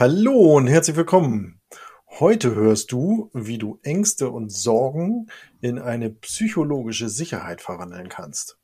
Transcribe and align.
Hallo 0.00 0.56
und 0.56 0.66
herzlich 0.66 0.96
willkommen. 0.96 1.60
Heute 2.08 2.54
hörst 2.54 2.90
du, 2.90 3.28
wie 3.34 3.58
du 3.58 3.78
Ängste 3.82 4.30
und 4.30 4.50
Sorgen 4.50 5.26
in 5.60 5.78
eine 5.78 6.08
psychologische 6.08 7.10
Sicherheit 7.10 7.60
verwandeln 7.60 8.08
kannst. 8.08 8.56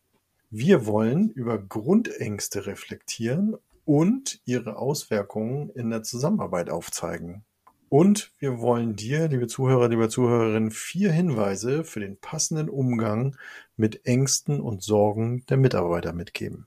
Wir 0.48 0.86
wollen 0.86 1.28
über 1.28 1.58
Grundängste 1.58 2.64
reflektieren 2.64 3.54
und 3.84 4.40
ihre 4.46 4.78
Auswirkungen 4.78 5.68
in 5.74 5.90
der 5.90 6.02
Zusammenarbeit 6.02 6.70
aufzeigen. 6.70 7.44
Und 7.90 8.32
wir 8.38 8.58
wollen 8.60 8.96
dir, 8.96 9.28
liebe 9.28 9.46
Zuhörer, 9.46 9.90
liebe 9.90 10.08
Zuhörerinnen, 10.08 10.70
vier 10.70 11.12
Hinweise 11.12 11.84
für 11.84 12.00
den 12.00 12.16
passenden 12.16 12.70
Umgang 12.70 13.36
mit 13.76 14.06
Ängsten 14.06 14.58
und 14.58 14.82
Sorgen 14.82 15.44
der 15.50 15.58
Mitarbeiter 15.58 16.14
mitgeben. 16.14 16.66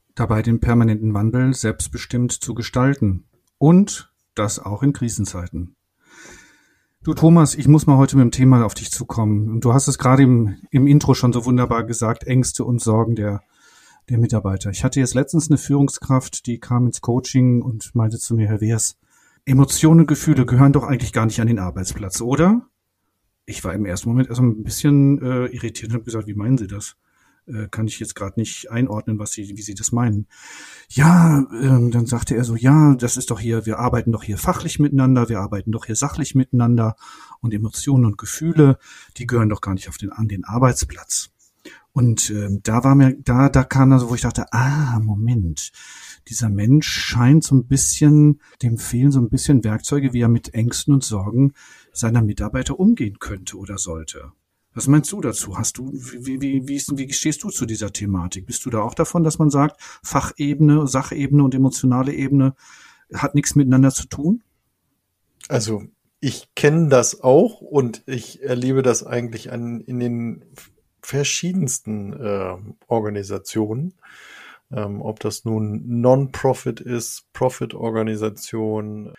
dabei, 0.15 0.41
den 0.41 0.59
permanenten 0.59 1.13
Wandel 1.13 1.53
selbstbestimmt 1.53 2.31
zu 2.31 2.53
gestalten. 2.53 3.25
Und 3.57 4.11
das 4.35 4.59
auch 4.59 4.83
in 4.83 4.93
Krisenzeiten. 4.93 5.75
Du 7.03 7.15
Thomas, 7.15 7.55
ich 7.55 7.67
muss 7.67 7.87
mal 7.87 7.97
heute 7.97 8.15
mit 8.15 8.25
dem 8.25 8.31
Thema 8.31 8.63
auf 8.63 8.75
dich 8.75 8.91
zukommen. 8.91 9.49
Und 9.49 9.65
du 9.65 9.73
hast 9.73 9.87
es 9.87 9.97
gerade 9.97 10.23
im, 10.23 10.57
im 10.69 10.85
Intro 10.85 11.15
schon 11.15 11.33
so 11.33 11.45
wunderbar 11.45 11.83
gesagt, 11.83 12.25
Ängste 12.25 12.63
und 12.63 12.79
Sorgen 12.79 13.15
der, 13.15 13.41
der 14.09 14.19
Mitarbeiter. 14.19 14.69
Ich 14.69 14.83
hatte 14.83 14.99
jetzt 14.99 15.15
letztens 15.15 15.49
eine 15.49 15.57
Führungskraft, 15.57 16.45
die 16.45 16.59
kam 16.59 16.85
ins 16.85 17.01
Coaching 17.01 17.63
und 17.63 17.95
meinte 17.95 18.19
zu 18.19 18.35
mir, 18.35 18.47
Herr 18.47 18.61
Wehrs, 18.61 18.97
Emotionen 19.45 20.05
Gefühle 20.05 20.45
gehören 20.45 20.73
doch 20.73 20.83
eigentlich 20.83 21.13
gar 21.13 21.25
nicht 21.25 21.41
an 21.41 21.47
den 21.47 21.57
Arbeitsplatz, 21.57 22.21
oder? 22.21 22.67
Ich 23.45 23.63
war 23.63 23.73
im 23.73 23.85
ersten 23.85 24.09
Moment 24.09 24.29
erst 24.29 24.41
ein 24.41 24.63
bisschen 24.63 25.19
äh, 25.23 25.47
irritiert 25.47 25.89
und 25.89 25.95
habe 25.95 26.03
gesagt, 26.03 26.27
wie 26.27 26.35
meinen 26.35 26.59
Sie 26.59 26.67
das? 26.67 26.97
Äh, 27.47 27.67
kann 27.69 27.87
ich 27.87 27.99
jetzt 27.99 28.15
gerade 28.15 28.39
nicht 28.39 28.69
einordnen, 28.69 29.17
was 29.17 29.31
sie, 29.31 29.57
wie 29.57 29.61
sie 29.61 29.73
das 29.73 29.91
meinen. 29.91 30.27
Ja, 30.89 31.45
ähm, 31.51 31.91
dann 31.91 32.05
sagte 32.05 32.35
er 32.35 32.43
so, 32.43 32.55
ja, 32.55 32.93
das 32.95 33.17
ist 33.17 33.31
doch 33.31 33.39
hier, 33.39 33.65
wir 33.65 33.79
arbeiten 33.79 34.11
doch 34.11 34.23
hier 34.23 34.37
fachlich 34.37 34.79
miteinander, 34.79 35.27
wir 35.27 35.39
arbeiten 35.39 35.71
doch 35.71 35.85
hier 35.85 35.95
sachlich 35.95 36.35
miteinander 36.35 36.95
und 37.39 37.53
Emotionen 37.53 38.05
und 38.05 38.17
Gefühle, 38.17 38.77
die 39.17 39.25
gehören 39.25 39.49
doch 39.49 39.61
gar 39.61 39.73
nicht 39.73 39.89
auf 39.89 39.97
den, 39.97 40.11
an 40.11 40.27
den 40.27 40.45
Arbeitsplatz. 40.45 41.31
Und 41.93 42.29
ähm, 42.29 42.61
da 42.63 42.83
war 42.83 42.95
mir, 42.95 43.17
da, 43.19 43.49
da 43.49 43.63
kam 43.63 43.91
also, 43.91 44.09
wo 44.09 44.15
ich 44.15 44.21
dachte, 44.21 44.45
ah, 44.53 44.99
Moment, 44.99 45.71
dieser 46.27 46.49
Mensch 46.49 46.87
scheint 46.87 47.43
so 47.43 47.55
ein 47.55 47.67
bisschen, 47.67 48.39
dem 48.61 48.77
fehlen 48.77 49.11
so 49.11 49.19
ein 49.19 49.29
bisschen 49.29 49.63
Werkzeuge, 49.63 50.13
wie 50.13 50.21
er 50.21 50.29
mit 50.29 50.53
Ängsten 50.53 50.93
und 50.93 51.03
Sorgen 51.03 51.53
seiner 51.91 52.21
Mitarbeiter 52.21 52.79
umgehen 52.79 53.19
könnte 53.19 53.57
oder 53.57 53.77
sollte. 53.77 54.31
Was 54.73 54.87
meinst 54.87 55.11
du 55.11 55.19
dazu? 55.19 55.57
Hast 55.57 55.77
du, 55.77 55.91
wie, 55.91 56.41
wie, 56.41 56.67
wie, 56.67 56.75
ist, 56.75 56.97
wie 56.97 57.11
stehst 57.11 57.43
du 57.43 57.49
zu 57.49 57.65
dieser 57.65 57.91
Thematik? 57.91 58.45
Bist 58.45 58.65
du 58.65 58.69
da 58.69 58.81
auch 58.81 58.93
davon, 58.93 59.23
dass 59.23 59.37
man 59.37 59.49
sagt, 59.49 59.81
Fachebene, 60.01 60.87
Sachebene 60.87 61.43
und 61.43 61.53
emotionale 61.53 62.13
Ebene 62.13 62.55
hat 63.13 63.35
nichts 63.35 63.55
miteinander 63.55 63.91
zu 63.91 64.07
tun? 64.07 64.43
Also, 65.49 65.83
ich 66.21 66.55
kenne 66.55 66.87
das 66.87 67.21
auch 67.21 67.59
und 67.59 68.03
ich 68.05 68.43
erlebe 68.43 68.81
das 68.81 69.05
eigentlich 69.05 69.51
an, 69.51 69.81
in 69.81 69.99
den 69.99 70.45
verschiedensten 71.01 72.13
äh, 72.13 72.55
Organisationen. 72.87 73.95
Ähm, 74.71 75.01
ob 75.01 75.19
das 75.19 75.43
nun 75.43 75.99
Non-Profit 75.99 76.79
ist, 76.79 77.25
Profit-Organisation, 77.33 79.13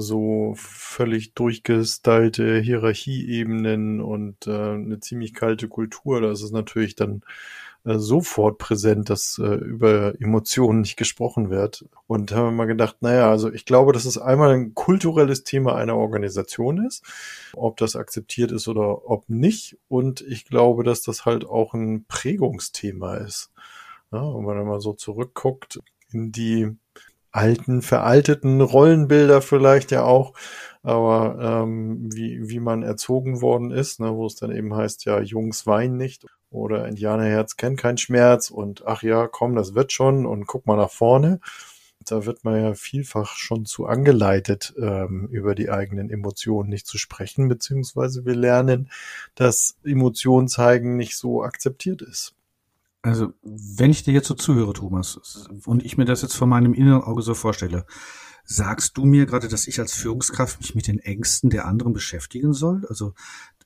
so 0.00 0.54
völlig 0.56 1.34
durchgestylte 1.34 2.60
Hierarchieebenen 2.60 4.00
und 4.00 4.46
äh, 4.46 4.52
eine 4.52 5.00
ziemlich 5.00 5.34
kalte 5.34 5.66
Kultur. 5.68 6.20
Da 6.20 6.30
ist 6.30 6.42
es 6.42 6.52
natürlich 6.52 6.94
dann 6.94 7.22
äh, 7.84 7.98
sofort 7.98 8.58
präsent, 8.58 9.10
dass 9.10 9.38
äh, 9.38 9.54
über 9.54 10.14
Emotionen 10.20 10.82
nicht 10.82 10.96
gesprochen 10.96 11.50
wird. 11.50 11.84
Und 12.06 12.30
haben 12.30 12.46
wir 12.46 12.52
mal 12.52 12.66
gedacht, 12.66 12.98
naja, 13.00 13.28
also 13.28 13.52
ich 13.52 13.64
glaube, 13.64 13.92
dass 13.92 14.04
es 14.04 14.18
einmal 14.18 14.50
ein 14.50 14.74
kulturelles 14.74 15.42
Thema 15.42 15.74
einer 15.74 15.96
Organisation 15.96 16.86
ist, 16.86 17.04
ob 17.54 17.76
das 17.78 17.96
akzeptiert 17.96 18.52
ist 18.52 18.68
oder 18.68 19.10
ob 19.10 19.28
nicht. 19.28 19.78
Und 19.88 20.20
ich 20.20 20.44
glaube, 20.44 20.84
dass 20.84 21.02
das 21.02 21.24
halt 21.24 21.44
auch 21.44 21.74
ein 21.74 22.04
Prägungsthema 22.06 23.16
ist. 23.16 23.50
Ja, 24.12 24.22
wenn 24.22 24.44
man 24.44 24.64
mal 24.64 24.80
so 24.80 24.92
zurückguckt 24.92 25.80
in 26.12 26.30
die 26.32 26.76
alten, 27.38 27.82
veralteten 27.82 28.60
Rollenbilder 28.60 29.40
vielleicht 29.40 29.90
ja 29.92 30.04
auch, 30.04 30.34
aber 30.82 31.38
ähm, 31.40 32.10
wie, 32.12 32.48
wie 32.48 32.60
man 32.60 32.82
erzogen 32.82 33.40
worden 33.40 33.70
ist, 33.70 34.00
ne, 34.00 34.14
wo 34.14 34.26
es 34.26 34.34
dann 34.34 34.50
eben 34.54 34.74
heißt, 34.74 35.04
ja, 35.04 35.20
Jungs 35.20 35.66
weinen 35.66 35.96
nicht 35.96 36.26
oder 36.50 36.88
Indianerherz 36.88 37.56
kennt 37.56 37.78
keinen 37.78 37.98
Schmerz 37.98 38.50
und 38.50 38.86
ach 38.86 39.02
ja, 39.02 39.26
komm, 39.26 39.54
das 39.54 39.74
wird 39.74 39.92
schon 39.92 40.26
und 40.26 40.46
guck 40.46 40.66
mal 40.66 40.76
nach 40.76 40.90
vorne. 40.90 41.40
Da 42.04 42.24
wird 42.24 42.44
man 42.44 42.62
ja 42.62 42.74
vielfach 42.74 43.36
schon 43.36 43.66
zu 43.66 43.86
angeleitet, 43.86 44.72
ähm, 44.80 45.28
über 45.30 45.54
die 45.54 45.70
eigenen 45.70 46.10
Emotionen 46.10 46.70
nicht 46.70 46.86
zu 46.86 46.96
sprechen, 46.96 47.48
beziehungsweise 47.48 48.24
wir 48.24 48.34
lernen, 48.34 48.90
dass 49.34 49.76
Emotionen 49.84 50.48
zeigen 50.48 50.96
nicht 50.96 51.16
so 51.16 51.42
akzeptiert 51.42 52.02
ist. 52.02 52.37
Also, 53.08 53.32
wenn 53.42 53.90
ich 53.90 54.02
dir 54.02 54.12
jetzt 54.12 54.28
so 54.28 54.34
zuhöre, 54.34 54.74
Thomas, 54.74 55.48
und 55.64 55.82
ich 55.82 55.96
mir 55.96 56.04
das 56.04 56.20
jetzt 56.20 56.36
vor 56.36 56.46
meinem 56.46 56.74
inneren 56.74 57.02
Auge 57.02 57.22
so 57.22 57.32
vorstelle, 57.32 57.86
sagst 58.44 58.98
du 58.98 59.06
mir 59.06 59.24
gerade, 59.24 59.48
dass 59.48 59.66
ich 59.66 59.80
als 59.80 59.94
Führungskraft 59.94 60.60
mich 60.60 60.74
mit 60.74 60.86
den 60.86 60.98
Ängsten 60.98 61.48
der 61.48 61.64
anderen 61.64 61.94
beschäftigen 61.94 62.52
soll? 62.52 62.84
Also, 62.86 63.14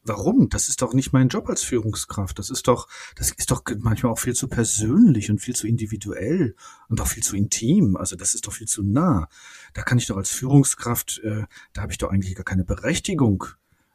warum? 0.05 0.49
Das 0.49 0.69
ist 0.69 0.81
doch 0.81 0.95
nicht 0.95 1.13
mein 1.13 1.27
Job 1.27 1.49
als 1.49 1.65
Führungskraft. 1.65 2.39
Das 2.39 2.51
ist 2.51 2.69
doch, 2.69 2.87
das 3.17 3.33
ist 3.33 3.51
doch 3.51 3.65
manchmal 3.81 4.13
auch 4.13 4.21
viel 4.21 4.35
zu 4.35 4.47
persönlich 4.47 5.29
und 5.29 5.41
viel 5.41 5.57
zu 5.57 5.67
individuell 5.67 6.55
und 6.89 7.01
auch 7.01 7.09
viel 7.09 7.25
zu 7.25 7.35
intim. 7.35 7.97
Also, 7.97 8.15
das 8.15 8.35
ist 8.35 8.47
doch 8.47 8.53
viel 8.53 8.69
zu 8.69 8.85
nah. 8.85 9.29
Da 9.75 9.83
kann 9.83 9.99
ich 9.99 10.07
doch 10.07 10.19
als 10.19 10.31
Führungskraft, 10.31 11.21
äh, 11.25 11.47
da 11.73 11.83
habe 11.83 11.91
ich 11.91 11.99
doch 11.99 12.11
eigentlich 12.11 12.37
gar 12.37 12.45
keine 12.45 12.65
Berechtigung, 12.65 13.45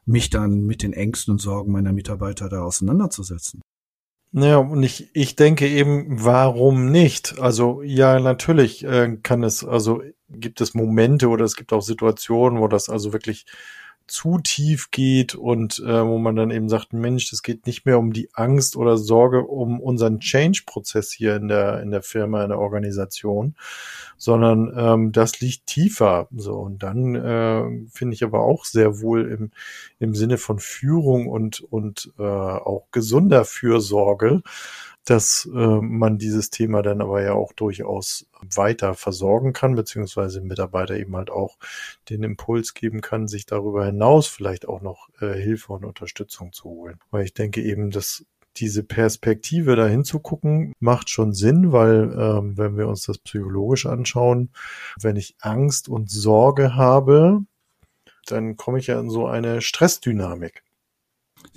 mich 0.05 0.29
dann 0.29 0.65
mit 0.65 0.83
den 0.83 0.91
Ängsten 0.91 1.31
und 1.31 1.39
Sorgen 1.39 1.71
meiner 1.71 1.93
Mitarbeiter 1.93 2.49
da 2.49 2.63
auseinanderzusetzen. 2.63 3.61
Naja, 4.31 4.57
und 4.57 4.83
ich, 4.83 5.09
ich 5.13 5.35
denke 5.35 5.67
eben, 5.67 6.05
warum 6.23 6.91
nicht? 6.91 7.39
Also 7.39 7.81
ja, 7.81 8.19
natürlich 8.19 8.83
äh, 8.83 9.17
kann 9.23 9.43
es, 9.43 9.63
also 9.63 10.01
gibt 10.29 10.59
es 10.61 10.73
Momente 10.73 11.29
oder 11.29 11.45
es 11.45 11.55
gibt 11.55 11.71
auch 11.73 11.81
Situationen, 11.81 12.59
wo 12.59 12.67
das 12.67 12.89
also 12.89 13.13
wirklich 13.13 13.45
zu 14.07 14.39
tief 14.39 14.91
geht 14.91 15.35
und 15.35 15.79
äh, 15.79 16.05
wo 16.05 16.17
man 16.17 16.35
dann 16.35 16.51
eben 16.51 16.69
sagt, 16.69 16.93
Mensch, 16.93 17.29
das 17.29 17.43
geht 17.43 17.65
nicht 17.67 17.85
mehr 17.85 17.99
um 17.99 18.13
die 18.13 18.29
Angst 18.33 18.75
oder 18.75 18.97
Sorge 18.97 19.43
um 19.43 19.79
unseren 19.79 20.19
Change-Prozess 20.19 21.11
hier 21.11 21.35
in 21.35 21.47
der 21.47 21.81
in 21.81 21.91
der 21.91 22.01
Firma, 22.01 22.43
in 22.43 22.49
der 22.49 22.59
Organisation, 22.59 23.55
sondern 24.17 24.73
ähm, 24.75 25.11
das 25.11 25.39
liegt 25.41 25.67
tiefer. 25.67 26.27
So 26.35 26.55
und 26.55 26.83
dann 26.83 27.15
äh, 27.15 27.89
finde 27.91 28.13
ich 28.13 28.23
aber 28.23 28.41
auch 28.41 28.65
sehr 28.65 29.01
wohl 29.01 29.29
im 29.29 29.51
im 29.99 30.15
Sinne 30.15 30.37
von 30.37 30.59
Führung 30.59 31.27
und 31.27 31.61
und 31.61 32.11
äh, 32.17 32.23
auch 32.23 32.87
gesunder 32.91 33.45
Fürsorge 33.45 34.41
dass 35.09 35.49
äh, 35.53 35.57
man 35.57 36.17
dieses 36.17 36.49
Thema 36.49 36.81
dann 36.81 37.01
aber 37.01 37.21
ja 37.23 37.31
auch 37.31 37.53
durchaus 37.53 38.27
weiter 38.41 38.93
versorgen 38.93 39.53
kann, 39.53 39.73
beziehungsweise 39.73 40.41
Mitarbeiter 40.41 40.97
eben 40.97 41.15
halt 41.15 41.29
auch 41.29 41.57
den 42.09 42.23
Impuls 42.23 42.73
geben 42.73 42.99
kann, 42.99 43.29
sich 43.29 43.45
darüber 43.45 43.85
hinaus 43.85 44.27
vielleicht 44.27 44.67
auch 44.67 44.81
noch 44.81 45.07
äh, 45.21 45.33
Hilfe 45.33 45.71
und 45.71 45.85
Unterstützung 45.85 46.51
zu 46.51 46.65
holen. 46.65 46.99
Weil 47.09 47.23
ich 47.23 47.33
denke 47.33 47.61
eben, 47.61 47.89
dass 47.89 48.25
diese 48.57 48.83
Perspektive 48.83 49.77
dahin 49.77 50.03
zu 50.03 50.19
gucken, 50.19 50.73
macht 50.79 51.09
schon 51.09 51.33
Sinn, 51.33 51.71
weil 51.71 52.13
ähm, 52.17 52.57
wenn 52.57 52.77
wir 52.77 52.89
uns 52.89 53.03
das 53.03 53.19
psychologisch 53.19 53.85
anschauen, 53.85 54.49
wenn 54.99 55.15
ich 55.15 55.37
Angst 55.39 55.87
und 55.87 56.11
Sorge 56.11 56.75
habe, 56.75 57.45
dann 58.25 58.57
komme 58.57 58.79
ich 58.79 58.87
ja 58.87 58.99
in 58.99 59.09
so 59.09 59.25
eine 59.25 59.61
Stressdynamik. 59.61 60.63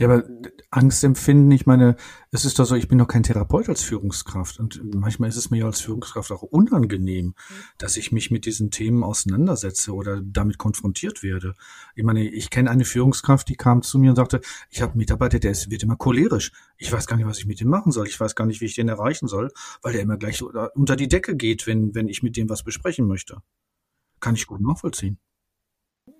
Ja, 0.01 0.09
aber 0.09 0.25
Angst 0.71 1.05
empfinden, 1.05 1.51
ich 1.51 1.67
meine, 1.67 1.95
es 2.31 2.47
ist 2.47 2.59
doch 2.59 2.65
so, 2.65 2.75
ich 2.75 2.89
bin 2.89 2.97
doch 2.97 3.07
kein 3.07 3.23
Therapeut 3.23 3.69
als 3.69 3.83
Führungskraft 3.83 4.59
und 4.59 4.95
manchmal 4.95 5.29
ist 5.29 5.37
es 5.37 5.51
mir 5.51 5.59
ja 5.59 5.67
als 5.67 5.83
Führungskraft 5.83 6.33
auch 6.33 6.41
unangenehm, 6.41 7.35
dass 7.77 7.99
ich 7.99 8.11
mich 8.11 8.31
mit 8.31 8.47
diesen 8.47 8.71
Themen 8.71 9.05
auseinandersetze 9.05 9.93
oder 9.93 10.23
damit 10.23 10.57
konfrontiert 10.57 11.23
werde. 11.23 11.55
Ich 11.95 12.03
meine, 12.03 12.27
ich 12.27 12.49
kenne 12.49 12.71
eine 12.71 12.87
Führungskraft, 12.87 13.51
die 13.51 13.57
kam 13.57 13.83
zu 13.83 13.99
mir 13.99 14.09
und 14.09 14.17
sagte, 14.17 14.41
ich 14.71 14.81
habe 14.81 14.93
einen 14.93 15.01
Mitarbeiter, 15.01 15.39
der 15.39 15.51
ist, 15.51 15.71
wird 15.71 15.83
immer 15.83 15.97
cholerisch. 15.97 16.53
Ich 16.79 16.91
weiß 16.91 17.07
gar 17.07 17.17
nicht, 17.19 17.27
was 17.27 17.39
ich 17.39 17.47
mit 17.47 17.61
dem 17.61 17.69
machen 17.69 17.93
soll. 17.93 18.07
Ich 18.07 18.19
weiß 18.19 18.35
gar 18.35 18.47
nicht, 18.47 18.63
wie 18.63 18.67
ich 18.67 18.75
den 18.75 18.89
erreichen 18.89 19.29
soll, 19.29 19.53
weil 19.83 19.93
der 19.93 20.01
immer 20.01 20.17
gleich 20.17 20.43
unter 20.43 20.97
die 20.97 21.09
Decke 21.09 21.37
geht, 21.37 21.67
wenn, 21.67 21.95
wenn 21.95 22.09
ich 22.09 22.23
mit 22.23 22.39
dem 22.39 22.49
was 22.49 22.63
besprechen 22.63 23.07
möchte. 23.07 23.43
Kann 24.19 24.35
ich 24.35 24.47
gut 24.47 24.63
nachvollziehen. 24.63 25.19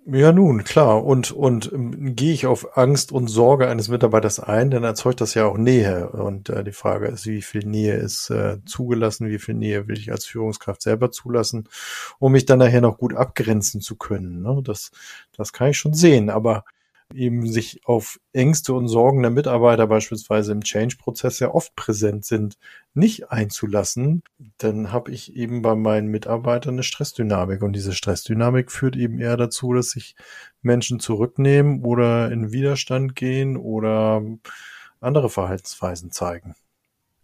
Ja, 0.05 0.31
nun, 0.31 0.63
klar. 0.63 1.05
Und, 1.05 1.31
und 1.31 1.71
ähm, 1.71 2.15
gehe 2.15 2.33
ich 2.33 2.47
auf 2.47 2.75
Angst 2.75 3.11
und 3.11 3.27
Sorge 3.27 3.67
eines 3.67 3.87
Mitarbeiters 3.87 4.39
ein, 4.39 4.71
dann 4.71 4.83
erzeugt 4.83 5.21
das 5.21 5.35
ja 5.35 5.45
auch 5.45 5.57
Nähe. 5.57 6.09
Und 6.09 6.49
äh, 6.49 6.63
die 6.63 6.71
Frage 6.71 7.07
ist, 7.07 7.27
wie 7.27 7.43
viel 7.43 7.65
Nähe 7.65 7.95
ist 7.95 8.31
äh, 8.31 8.57
zugelassen, 8.65 9.29
wie 9.29 9.37
viel 9.37 9.53
Nähe 9.53 9.87
will 9.87 9.97
ich 9.97 10.11
als 10.11 10.25
Führungskraft 10.25 10.81
selber 10.81 11.11
zulassen, 11.11 11.69
um 12.17 12.31
mich 12.31 12.45
dann 12.45 12.59
nachher 12.59 12.81
noch 12.81 12.97
gut 12.97 13.13
abgrenzen 13.15 13.79
zu 13.79 13.95
können. 13.95 14.41
Ne? 14.41 14.61
Das, 14.63 14.91
das 15.37 15.53
kann 15.53 15.69
ich 15.69 15.77
schon 15.77 15.93
sehen. 15.93 16.31
Aber 16.31 16.65
eben 17.13 17.47
sich 17.51 17.81
auf 17.85 18.19
Ängste 18.33 18.73
und 18.73 18.87
Sorgen 18.87 19.21
der 19.21 19.31
Mitarbeiter 19.31 19.87
beispielsweise 19.87 20.51
im 20.51 20.63
Change-Prozess 20.63 21.39
ja 21.39 21.53
oft 21.53 21.75
präsent 21.75 22.25
sind, 22.25 22.57
nicht 22.93 23.31
einzulassen, 23.31 24.23
dann 24.57 24.91
habe 24.91 25.11
ich 25.11 25.35
eben 25.35 25.61
bei 25.61 25.75
meinen 25.75 26.07
Mitarbeitern 26.07 26.75
eine 26.75 26.83
Stressdynamik. 26.83 27.61
Und 27.61 27.73
diese 27.73 27.93
Stressdynamik 27.93 28.71
führt 28.71 28.95
eben 28.95 29.19
eher 29.19 29.37
dazu, 29.37 29.73
dass 29.73 29.91
sich 29.91 30.15
Menschen 30.61 30.99
zurücknehmen 30.99 31.83
oder 31.83 32.31
in 32.31 32.51
Widerstand 32.51 33.15
gehen 33.15 33.57
oder 33.57 34.21
andere 34.99 35.29
Verhaltensweisen 35.29 36.11
zeigen. 36.11 36.55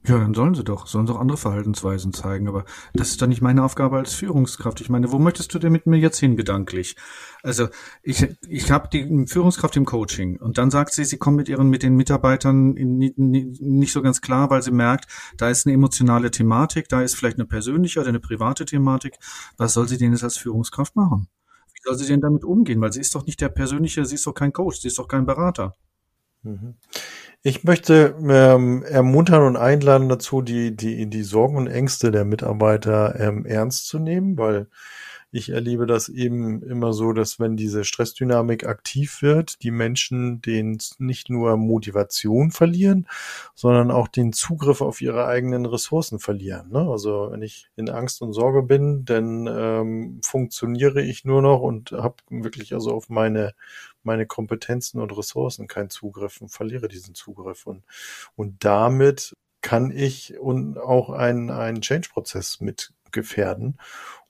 Ja, 0.07 0.18
dann 0.19 0.33
sollen 0.33 0.56
sie 0.56 0.63
doch, 0.63 0.88
sollen 0.88 1.06
sie 1.06 1.13
auch 1.13 1.19
andere 1.19 1.38
Verhaltensweisen 1.38 2.13
zeigen, 2.13 2.48
aber 2.48 2.63
das 2.94 3.09
ist 3.09 3.21
doch 3.21 3.27
nicht 3.27 3.42
meine 3.42 3.62
Aufgabe 3.62 3.98
als 3.98 4.13
Führungskraft. 4.13 4.80
Ich 4.80 4.89
meine, 4.89 5.12
wo 5.12 5.19
möchtest 5.19 5.54
du 5.54 5.59
denn 5.59 5.74
mit 5.74 5.86
mir 5.86 5.98
jetzt 5.98 6.18
hin 6.18 6.38
gedanklich? 6.38 6.95
Also 7.44 7.68
ich, 8.04 8.25
ich 8.48 8.71
habe 8.71 8.88
die 8.88 9.27
Führungskraft 9.27 9.75
im 9.75 9.83
Coaching 9.83 10.39
und 10.39 10.57
dann 10.57 10.71
sagt 10.71 10.94
sie, 10.94 11.04
sie 11.04 11.18
kommt 11.18 11.36
mit 11.36 11.50
ihren 11.50 11.69
mit 11.69 11.83
den 11.83 11.95
Mitarbeitern 11.98 12.77
in, 12.77 12.98
nicht 12.98 13.92
so 13.92 14.01
ganz 14.01 14.21
klar, 14.21 14.50
weil 14.50 14.62
sie 14.62 14.71
merkt, 14.71 15.07
da 15.36 15.50
ist 15.50 15.68
eine 15.68 15.74
emotionale 15.74 16.31
Thematik, 16.31 16.88
da 16.88 17.01
ist 17.01 17.15
vielleicht 17.15 17.38
eine 17.38 17.45
persönliche 17.45 18.00
oder 18.00 18.10
eine 18.10 18.21
private 18.21 18.63
Thematik. 18.63 19.18
Was 19.57 19.74
soll 19.74 19.89
sie 19.89 19.98
denn 19.98 20.13
jetzt 20.13 20.24
als 20.24 20.38
Führungskraft 20.38 20.95
machen? 20.95 21.27
Wie 21.74 21.81
soll 21.83 21.95
sie 21.95 22.07
denn 22.07 22.21
damit 22.21 22.45
umgehen? 22.45 22.80
Weil 22.80 22.94
sie 22.94 23.01
ist 23.01 23.13
doch 23.13 23.25
nicht 23.25 23.42
der 23.42 23.50
persönliche, 23.50 24.06
sie 24.06 24.15
ist 24.15 24.25
doch 24.25 24.33
kein 24.33 24.53
Coach, 24.53 24.80
sie 24.80 24.88
ist 24.88 25.00
doch 25.00 25.10
kein 25.10 25.25
Berater. 25.25 25.75
Mhm. 26.44 26.75
Ich 27.44 27.63
möchte 27.63 28.16
ähm, 28.28 28.84
ermuntern 28.84 29.44
und 29.44 29.57
einladen 29.57 30.10
dazu, 30.10 30.42
die, 30.42 30.75
die, 30.75 31.10
die 31.10 31.24
Sorgen 31.24 31.56
und 31.56 31.68
Ängste 31.68 32.12
der 32.12 32.25
Mitarbeiter 32.25 33.19
ähm, 33.19 33.45
ernst 33.45 33.88
zu 33.88 34.00
nehmen, 34.00 34.38
weil 34.38 34.68
ich 35.30 35.50
erlebe 35.50 35.86
das 35.86 36.07
eben 36.07 36.63
immer 36.63 36.94
so, 36.94 37.12
dass 37.12 37.39
wenn 37.39 37.57
diese 37.57 37.84
Stressdynamik 37.84 38.66
aktiv 38.66 39.22
wird, 39.22 39.62
die 39.62 39.72
Menschen 39.72 40.42
den 40.42 40.78
nicht 41.00 41.30
nur 41.30 41.57
Motivation 41.57 42.51
verlieren, 42.51 43.07
sondern 43.54 43.92
auch 43.92 44.07
den 44.07 44.31
Zugriff 44.31 44.81
auf 44.81 45.01
ihre 45.01 45.28
eigenen 45.28 45.66
Ressourcen 45.66 46.19
verlieren. 46.19 46.69
Ne? 46.72 46.80
Also 46.80 47.30
wenn 47.31 47.42
ich 47.42 47.69
in 47.75 47.89
Angst 47.89 48.22
und 48.22 48.31
Sorge 48.34 48.63
bin, 48.63 49.04
dann 49.04 49.48
ähm, 49.48 50.22
funktioniere 50.24 51.01
ich 51.01 51.25
nur 51.25 51.42
noch 51.42 51.60
und 51.60 51.92
habe 51.92 52.16
wirklich 52.30 52.74
also 52.74 52.92
auf 52.94 53.10
meine 53.10 53.54
meine 54.07 54.25
Kompetenzen 54.25 55.00
und 55.00 55.15
Ressourcen 55.15 55.68
keinen 55.68 55.92
Zugriff 55.92 56.42
und 56.42 56.50
verliere 56.50 56.88
diesen 56.88 57.13
Zugriff. 57.13 57.68
Und, 57.68 57.83
und 58.36 58.65
damit 58.65 59.33
kann 59.62 59.92
ich 59.92 60.39
und 60.39 60.80
auch 60.80 61.12
einen, 61.12 61.51
einen 61.51 61.81
Change-Prozess 61.81 62.59
mit 62.62 62.94
gefährden. 63.12 63.77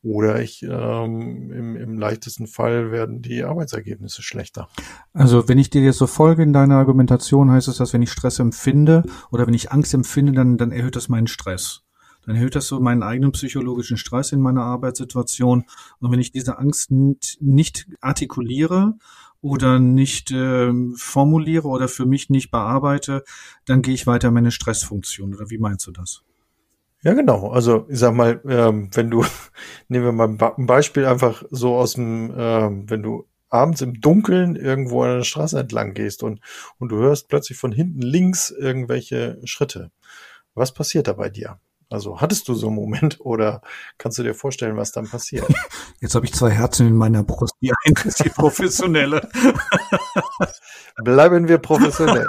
Oder 0.03 0.41
ich 0.41 0.63
ähm, 0.63 1.51
im, 1.51 1.75
im 1.75 1.97
leichtesten 1.97 2.47
Fall 2.47 2.91
werden 2.91 3.21
die 3.21 3.43
Arbeitsergebnisse 3.43 4.21
schlechter. 4.21 4.69
Also 5.13 5.49
wenn 5.49 5.57
ich 5.57 5.69
dir 5.69 5.81
jetzt 5.81 5.97
so 5.97 6.07
folge 6.07 6.43
in 6.43 6.53
deiner 6.53 6.77
Argumentation, 6.77 7.51
heißt 7.51 7.67
es, 7.67 7.77
dass 7.77 7.93
wenn 7.93 8.01
ich 8.01 8.11
Stress 8.11 8.39
empfinde 8.39 9.03
oder 9.31 9.47
wenn 9.47 9.53
ich 9.53 9.71
Angst 9.71 9.93
empfinde, 9.93 10.31
dann, 10.33 10.57
dann 10.57 10.71
erhöht 10.71 10.95
das 10.95 11.09
meinen 11.09 11.27
Stress. 11.27 11.83
Dann 12.25 12.35
erhöht 12.35 12.55
das 12.55 12.67
so 12.67 12.79
meinen 12.79 13.03
eigenen 13.03 13.31
psychologischen 13.31 13.97
Stress 13.97 14.33
in 14.33 14.41
meiner 14.41 14.63
Arbeitssituation. 14.63 15.65
Und 15.99 16.11
wenn 16.11 16.19
ich 16.19 16.31
diese 16.31 16.59
Angst 16.59 16.91
nicht, 16.91 17.37
nicht 17.41 17.87
artikuliere 18.01 18.95
oder 19.41 19.79
nicht 19.79 20.31
äh, 20.31 20.71
formuliere 20.95 21.67
oder 21.67 21.87
für 21.87 22.05
mich 22.05 22.29
nicht 22.29 22.51
bearbeite, 22.51 23.23
dann 23.65 23.81
gehe 23.81 23.93
ich 23.93 24.07
weiter 24.07 24.31
meine 24.31 24.51
Stressfunktion. 24.51 25.35
Oder 25.35 25.49
wie 25.49 25.57
meinst 25.57 25.87
du 25.87 25.91
das? 25.91 26.23
Ja, 27.03 27.13
genau. 27.13 27.49
Also 27.49 27.85
ich 27.89 27.99
sag 27.99 28.13
mal, 28.13 28.41
ähm, 28.47 28.89
wenn 28.93 29.09
du, 29.09 29.23
nehmen 29.87 30.05
wir 30.05 30.11
mal 30.11 30.51
ein 30.57 30.65
Beispiel 30.65 31.05
einfach 31.05 31.43
so 31.51 31.75
aus 31.75 31.93
dem, 31.93 32.33
ähm, 32.35 32.89
wenn 32.89 33.03
du 33.03 33.27
abends 33.49 33.81
im 33.81 34.01
Dunkeln 34.01 34.55
irgendwo 34.55 35.03
an 35.03 35.17
der 35.17 35.23
Straße 35.23 35.59
entlang 35.59 35.93
gehst 35.93 36.23
und, 36.23 36.41
und 36.79 36.89
du 36.89 36.97
hörst 36.97 37.29
plötzlich 37.29 37.57
von 37.57 37.71
hinten 37.71 38.01
links 38.01 38.49
irgendwelche 38.51 39.39
Schritte. 39.45 39.91
Was 40.53 40.73
passiert 40.73 41.07
da 41.07 41.13
bei 41.13 41.29
dir? 41.29 41.59
Also 41.89 42.19
hattest 42.19 42.47
du 42.47 42.53
so 42.53 42.67
einen 42.67 42.75
Moment 42.75 43.17
oder 43.21 43.61
kannst 43.97 44.17
du 44.17 44.23
dir 44.23 44.33
vorstellen, 44.33 44.77
was 44.77 44.91
dann 44.91 45.07
passiert? 45.07 45.47
Jetzt 46.01 46.15
habe 46.15 46.25
ich 46.25 46.33
zwei 46.33 46.51
Herzen 46.51 46.87
in 46.87 46.95
meiner 46.95 47.23
Brust. 47.23 47.53
Die 47.61 47.71
eine 47.85 47.95
ist 48.05 48.23
die 48.23 48.29
professionelle. 48.29 49.27
Bleiben 51.03 51.47
wir 51.47 51.57
professionell. 51.59 52.27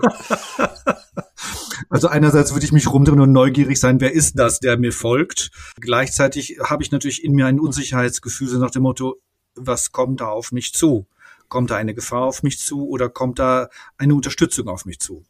Also 1.90 2.08
einerseits 2.08 2.52
würde 2.52 2.66
ich 2.66 2.72
mich 2.72 2.90
rumdrehen 2.90 3.20
und 3.20 3.32
neugierig 3.32 3.81
sein, 3.81 4.00
wer 4.00 4.12
ist 4.12 4.38
das, 4.38 4.60
der 4.60 4.78
mir 4.78 4.93
folgt. 4.93 5.50
Gleichzeitig 5.81 6.58
habe 6.62 6.82
ich 6.82 6.90
natürlich 6.90 7.25
in 7.25 7.32
mir 7.32 7.46
ein 7.46 7.61
Unsicherheitsgefühl, 7.61 8.49
so 8.49 8.58
nach 8.58 8.70
dem 8.70 8.82
Motto, 8.82 9.16
was 9.54 9.90
kommt 9.93 10.20
da 10.20 10.28
auf 10.28 10.52
mich 10.52 10.72
zu? 10.75 11.06
Kommt 11.49 11.70
da 11.70 11.76
eine 11.76 11.94
Gefahr 11.94 12.25
auf 12.25 12.43
mich 12.43 12.58
zu 12.58 12.88
oder 12.88 13.08
kommt 13.08 13.38
da 13.38 13.69
eine 13.96 14.14
Unterstützung 14.14 14.69
auf 14.69 14.84
mich 14.84 15.00
zu? 15.00 15.25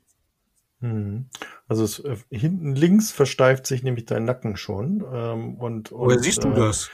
Mhm. 0.81 1.27
Also 1.69 1.85
es, 1.85 1.99
äh, 2.01 2.17
hinten 2.31 2.75
links 2.75 3.13
versteift 3.13 3.67
sich 3.67 3.83
nämlich 3.83 4.07
dein 4.07 4.25
Nacken 4.25 4.57
schon. 4.57 5.05
Ähm, 5.13 5.55
und, 5.57 5.93
und, 5.93 6.07
Woher 6.07 6.19
siehst 6.19 6.43
du 6.43 6.49
äh, 6.49 6.55
das? 6.55 6.91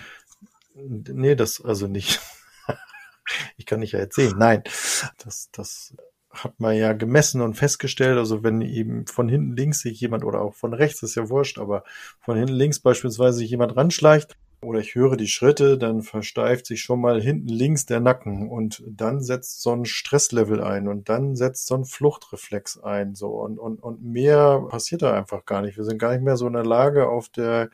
Nee, 0.75 1.37
das 1.37 1.65
also 1.65 1.87
nicht. 1.87 2.21
ich 3.56 3.67
kann 3.67 3.81
nicht 3.81 3.93
ja 3.93 4.00
jetzt 4.00 4.17
sehen. 4.17 4.35
Nein, 4.37 4.65
das, 5.25 5.49
das 5.53 5.94
hat 6.31 6.59
man 6.59 6.76
ja 6.76 6.93
gemessen 6.93 7.41
und 7.41 7.55
festgestellt. 7.55 8.19
Also 8.19 8.43
wenn 8.43 8.61
eben 8.61 9.06
von 9.06 9.29
hinten 9.29 9.56
links 9.56 9.81
sich 9.81 10.00
jemand 10.00 10.25
oder 10.25 10.41
auch 10.41 10.55
von 10.55 10.75
rechts 10.75 11.03
ist 11.05 11.15
ja 11.15 11.29
wurscht, 11.29 11.59
aber 11.59 11.85
von 12.20 12.37
hinten 12.37 12.55
links 12.55 12.81
beispielsweise 12.81 13.38
sich 13.38 13.50
jemand 13.50 13.77
ranschleicht, 13.77 14.37
oder 14.65 14.81
ich 14.81 14.95
höre 14.95 15.17
die 15.17 15.29
Schritte, 15.29 15.79
dann 15.79 16.03
versteift 16.03 16.67
sich 16.67 16.81
schon 16.81 17.01
mal 17.01 17.21
hinten 17.21 17.49
links 17.49 17.87
der 17.87 18.01
Nacken 18.01 18.49
und 18.49 18.83
dann 18.87 19.21
setzt 19.21 19.63
so 19.63 19.73
ein 19.73 19.85
Stresslevel 19.85 20.63
ein 20.63 20.89
und 20.89 21.09
dann 21.09 21.37
setzt 21.37 21.67
so 21.67 21.75
ein 21.77 21.85
Fluchtreflex 21.85 22.81
ein, 22.81 23.15
so 23.15 23.29
und, 23.29 23.59
und, 23.59 23.83
und 23.83 24.03
mehr 24.03 24.67
passiert 24.69 25.03
da 25.03 25.15
einfach 25.15 25.45
gar 25.45 25.63
nicht. 25.63 25.77
Wir 25.77 25.85
sind 25.85 25.99
gar 25.99 26.13
nicht 26.13 26.25
mehr 26.25 26.37
so 26.37 26.47
in 26.47 26.55
der 26.55 26.65
Lage, 26.65 27.09
auf 27.09 27.29
der 27.29 27.71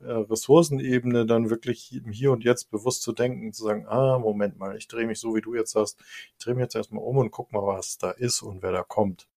äh, 0.00 0.10
Ressourcenebene 0.12 1.26
dann 1.26 1.50
wirklich 1.50 2.00
hier 2.10 2.32
und 2.32 2.44
jetzt 2.44 2.70
bewusst 2.70 3.02
zu 3.02 3.12
denken, 3.12 3.52
zu 3.52 3.64
sagen, 3.64 3.86
ah, 3.86 4.18
Moment 4.18 4.58
mal, 4.58 4.76
ich 4.76 4.88
drehe 4.88 5.06
mich 5.06 5.20
so, 5.20 5.34
wie 5.34 5.40
du 5.40 5.54
jetzt 5.54 5.72
sagst, 5.72 5.98
ich 6.38 6.44
drehe 6.44 6.54
mich 6.54 6.62
jetzt 6.62 6.76
erstmal 6.76 7.04
um 7.04 7.18
und 7.18 7.30
guck 7.30 7.52
mal, 7.52 7.66
was 7.66 7.98
da 7.98 8.10
ist 8.10 8.42
und 8.42 8.62
wer 8.62 8.72
da 8.72 8.82
kommt. 8.82 9.28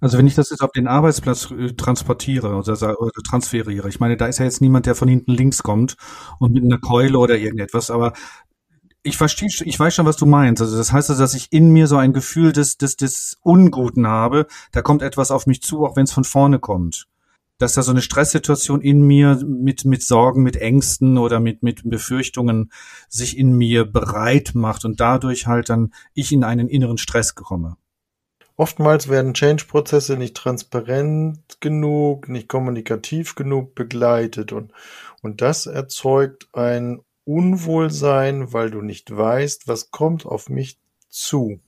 Also 0.00 0.18
wenn 0.18 0.26
ich 0.26 0.34
das 0.34 0.50
jetzt 0.50 0.62
auf 0.62 0.72
den 0.72 0.86
Arbeitsplatz 0.86 1.50
äh, 1.50 1.72
transportiere 1.72 2.54
oder, 2.54 3.00
oder 3.00 3.22
transferiere, 3.28 3.88
ich 3.88 4.00
meine, 4.00 4.16
da 4.16 4.26
ist 4.26 4.38
ja 4.38 4.44
jetzt 4.44 4.60
niemand, 4.60 4.86
der 4.86 4.94
von 4.94 5.08
hinten 5.08 5.32
links 5.32 5.62
kommt 5.62 5.96
und 6.38 6.52
mit 6.52 6.64
einer 6.64 6.78
Keule 6.78 7.18
oder 7.18 7.36
irgendetwas, 7.36 7.90
aber 7.90 8.12
ich 9.04 9.18
verstehe, 9.18 9.48
ich 9.64 9.78
weiß 9.78 9.94
schon, 9.94 10.06
was 10.06 10.16
du 10.16 10.26
meinst. 10.26 10.62
Also 10.62 10.76
das 10.76 10.92
heißt 10.92 11.10
also, 11.10 11.22
dass 11.22 11.34
ich 11.34 11.52
in 11.52 11.70
mir 11.70 11.86
so 11.86 11.98
ein 11.98 12.14
Gefühl 12.14 12.52
des, 12.52 12.78
des, 12.78 12.96
des 12.96 13.36
Unguten 13.42 14.06
habe. 14.06 14.46
Da 14.72 14.80
kommt 14.82 15.02
etwas 15.02 15.30
auf 15.30 15.46
mich 15.46 15.62
zu, 15.62 15.84
auch 15.84 15.94
wenn 15.94 16.04
es 16.04 16.12
von 16.12 16.24
vorne 16.24 16.58
kommt. 16.58 17.06
Dass 17.58 17.74
da 17.74 17.82
so 17.82 17.90
eine 17.92 18.00
Stresssituation 18.00 18.80
in 18.80 19.02
mir 19.02 19.38
mit, 19.46 19.84
mit 19.84 20.02
Sorgen, 20.02 20.42
mit 20.42 20.56
Ängsten 20.56 21.18
oder 21.18 21.38
mit, 21.38 21.62
mit 21.62 21.82
Befürchtungen 21.88 22.72
sich 23.08 23.38
in 23.38 23.52
mir 23.52 23.84
bereit 23.84 24.52
macht 24.54 24.86
und 24.86 24.98
dadurch 25.00 25.46
halt 25.46 25.68
dann 25.68 25.92
ich 26.14 26.32
in 26.32 26.42
einen 26.42 26.68
inneren 26.68 26.98
Stress 26.98 27.34
komme. 27.34 27.76
Oftmals 28.56 29.08
werden 29.08 29.34
Change-Prozesse 29.34 30.16
nicht 30.16 30.36
transparent 30.36 31.60
genug, 31.60 32.28
nicht 32.28 32.48
kommunikativ 32.48 33.34
genug 33.34 33.74
begleitet 33.74 34.52
und, 34.52 34.72
und 35.22 35.40
das 35.40 35.66
erzeugt 35.66 36.48
ein 36.52 37.00
Unwohlsein, 37.24 38.52
weil 38.52 38.70
du 38.70 38.80
nicht 38.82 39.14
weißt, 39.14 39.66
was 39.66 39.90
kommt 39.90 40.26
auf 40.26 40.50
mich 40.50 40.78
zu. 41.08 41.58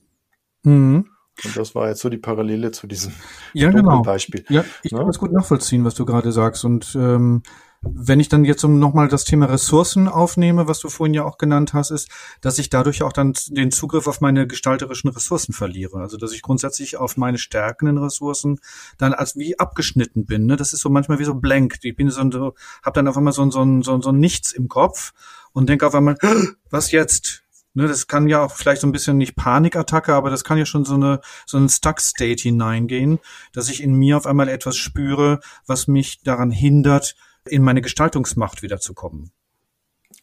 Mhm. 0.63 1.09
Und 1.43 1.57
das 1.57 1.75
war 1.75 1.89
jetzt 1.89 2.01
so 2.01 2.09
die 2.09 2.17
Parallele 2.17 2.71
zu 2.71 2.87
diesem 2.87 3.13
ja, 3.53 3.69
genau. 3.71 4.01
Beispiel. 4.01 4.45
Ja, 4.49 4.63
ich 4.83 4.91
ne? 4.91 4.99
kann 4.99 5.07
das 5.07 5.19
gut 5.19 5.31
nachvollziehen, 5.31 5.83
was 5.83 5.95
du 5.95 6.05
gerade 6.05 6.31
sagst. 6.31 6.65
Und 6.65 6.95
ähm, 6.95 7.43
wenn 7.81 8.19
ich 8.19 8.27
dann 8.27 8.43
jetzt 8.43 8.63
nochmal 8.63 9.07
das 9.07 9.23
Thema 9.23 9.45
Ressourcen 9.45 10.07
aufnehme, 10.07 10.67
was 10.67 10.79
du 10.79 10.89
vorhin 10.89 11.13
ja 11.13 11.23
auch 11.23 11.37
genannt 11.37 11.73
hast, 11.73 11.91
ist, 11.91 12.09
dass 12.41 12.57
ich 12.59 12.69
dadurch 12.69 13.03
auch 13.03 13.13
dann 13.13 13.33
den 13.49 13.71
Zugriff 13.71 14.07
auf 14.07 14.19
meine 14.19 14.47
gestalterischen 14.47 15.09
Ressourcen 15.09 15.53
verliere. 15.53 15.99
Also 15.99 16.17
dass 16.17 16.33
ich 16.33 16.41
grundsätzlich 16.41 16.97
auf 16.97 17.17
meine 17.17 17.37
stärkenden 17.37 17.97
Ressourcen 17.97 18.59
dann 18.97 19.13
als 19.13 19.35
wie 19.35 19.59
abgeschnitten 19.59 20.25
bin. 20.25 20.45
Ne? 20.45 20.55
Das 20.55 20.73
ist 20.73 20.81
so 20.81 20.89
manchmal 20.89 21.19
wie 21.19 21.25
so 21.25 21.35
blank. 21.35 21.77
Ich 21.83 21.95
bin 21.95 22.09
so, 22.09 22.29
so 22.31 22.55
habe 22.83 22.93
dann 22.93 23.07
auf 23.07 23.17
einmal 23.17 23.33
so, 23.33 23.49
so, 23.51 23.81
so, 23.81 24.01
so 24.01 24.11
Nichts 24.11 24.51
im 24.51 24.67
Kopf 24.67 25.13
und 25.53 25.69
denke 25.69 25.85
auf 25.85 25.95
einmal, 25.95 26.17
was 26.69 26.91
jetzt? 26.91 27.43
Ne, 27.73 27.87
das 27.87 28.07
kann 28.07 28.27
ja 28.27 28.43
auch 28.43 28.55
vielleicht 28.55 28.81
so 28.81 28.87
ein 28.87 28.91
bisschen 28.91 29.19
nicht 29.19 29.35
Panikattacke, 29.35 30.15
aber 30.15 30.31
das 30.31 30.43
kann 30.43 30.57
ja 30.57 30.65
schon 30.65 30.83
so 30.83 30.95
eine 30.95 31.21
so 31.45 31.59
ein 31.59 31.69
Stuck 31.69 31.99
State 31.99 32.41
hineingehen, 32.41 33.19
dass 33.53 33.69
ich 33.69 33.83
in 33.83 33.93
mir 33.93 34.17
auf 34.17 34.25
einmal 34.25 34.49
etwas 34.49 34.77
spüre, 34.77 35.41
was 35.67 35.87
mich 35.87 36.23
daran 36.23 36.49
hindert, 36.49 37.15
in 37.49 37.63
meine 37.63 37.81
Gestaltungsmacht 37.81 38.61
wiederzukommen. 38.61 39.31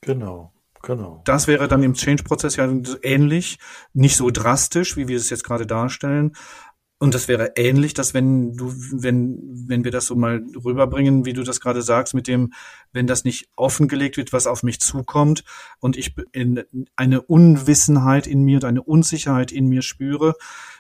Genau. 0.01 0.53
Genau. 0.83 1.23
Das 1.25 1.47
wäre 1.47 1.67
dann 1.67 1.83
im 1.83 1.95
Change-Prozess 1.95 2.57
ja 2.57 2.71
ähnlich, 3.03 3.59
nicht 3.95 4.17
so 4.17 4.31
drastisch, 4.31 4.97
wie 4.99 5.09
wir 5.09 5.17
es 5.17 5.31
jetzt 5.31 5.45
gerade 5.45 5.67
darstellen. 5.67 6.37
Und 6.99 7.15
das 7.15 7.27
wäre 7.27 7.53
ähnlich, 7.57 7.93
dass 7.93 8.15
wenn 8.15 8.55
du, 8.57 8.73
wenn, 8.93 9.39
wenn 9.69 9.85
wir 9.85 9.91
das 9.91 10.07
so 10.07 10.15
mal 10.15 10.45
rüberbringen, 10.65 11.25
wie 11.25 11.33
du 11.33 11.43
das 11.43 11.61
gerade 11.61 11.83
sagst, 11.83 12.15
mit 12.15 12.29
dem, 12.29 12.53
wenn 12.93 13.07
das 13.07 13.25
nicht 13.25 13.51
offengelegt 13.57 14.17
wird, 14.17 14.33
was 14.33 14.47
auf 14.47 14.63
mich 14.63 14.81
zukommt 14.81 15.45
und 15.81 15.97
ich 15.97 16.15
in 16.33 16.65
eine 16.97 17.21
Unwissenheit 17.21 18.27
in 18.27 18.45
mir 18.45 18.57
und 18.57 18.65
eine 18.65 18.83
Unsicherheit 18.83 19.53
in 19.53 19.67
mir 19.67 19.83
spüre, 19.83 20.35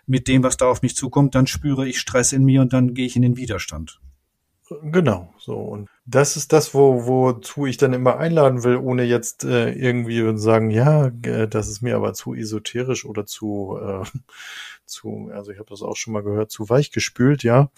mit 0.06 0.28
dem, 0.28 0.42
was 0.42 0.56
da 0.56 0.66
auf 0.66 0.82
mich 0.82 0.96
zukommt, 0.96 1.34
dann 1.34 1.46
spüre 1.46 1.86
ich 1.88 1.98
Stress 1.98 2.32
in 2.32 2.44
mir 2.44 2.60
und 2.60 2.72
dann 2.72 2.94
gehe 2.94 3.06
ich 3.06 3.16
in 3.16 3.22
den 3.22 3.36
Widerstand. 3.36 4.00
Genau, 4.82 5.32
so. 5.38 5.54
Und 5.56 5.88
das 6.06 6.36
ist 6.36 6.52
das, 6.52 6.74
wo, 6.74 7.06
wozu 7.06 7.66
ich 7.66 7.76
dann 7.76 7.92
immer 7.92 8.18
einladen 8.18 8.62
will, 8.62 8.76
ohne 8.76 9.04
jetzt 9.04 9.44
äh, 9.44 9.70
irgendwie 9.70 10.36
sagen, 10.38 10.70
ja, 10.70 11.06
äh, 11.22 11.48
das 11.48 11.68
ist 11.68 11.80
mir 11.82 11.96
aber 11.96 12.12
zu 12.12 12.34
esoterisch 12.34 13.04
oder 13.04 13.26
zu, 13.26 13.78
äh, 13.80 14.04
zu, 14.86 15.30
also 15.32 15.50
ich 15.50 15.58
habe 15.58 15.70
das 15.70 15.82
auch 15.82 15.96
schon 15.96 16.12
mal 16.12 16.22
gehört, 16.22 16.50
zu 16.50 16.68
weich 16.68 16.90
gespült, 16.90 17.42
ja. 17.42 17.70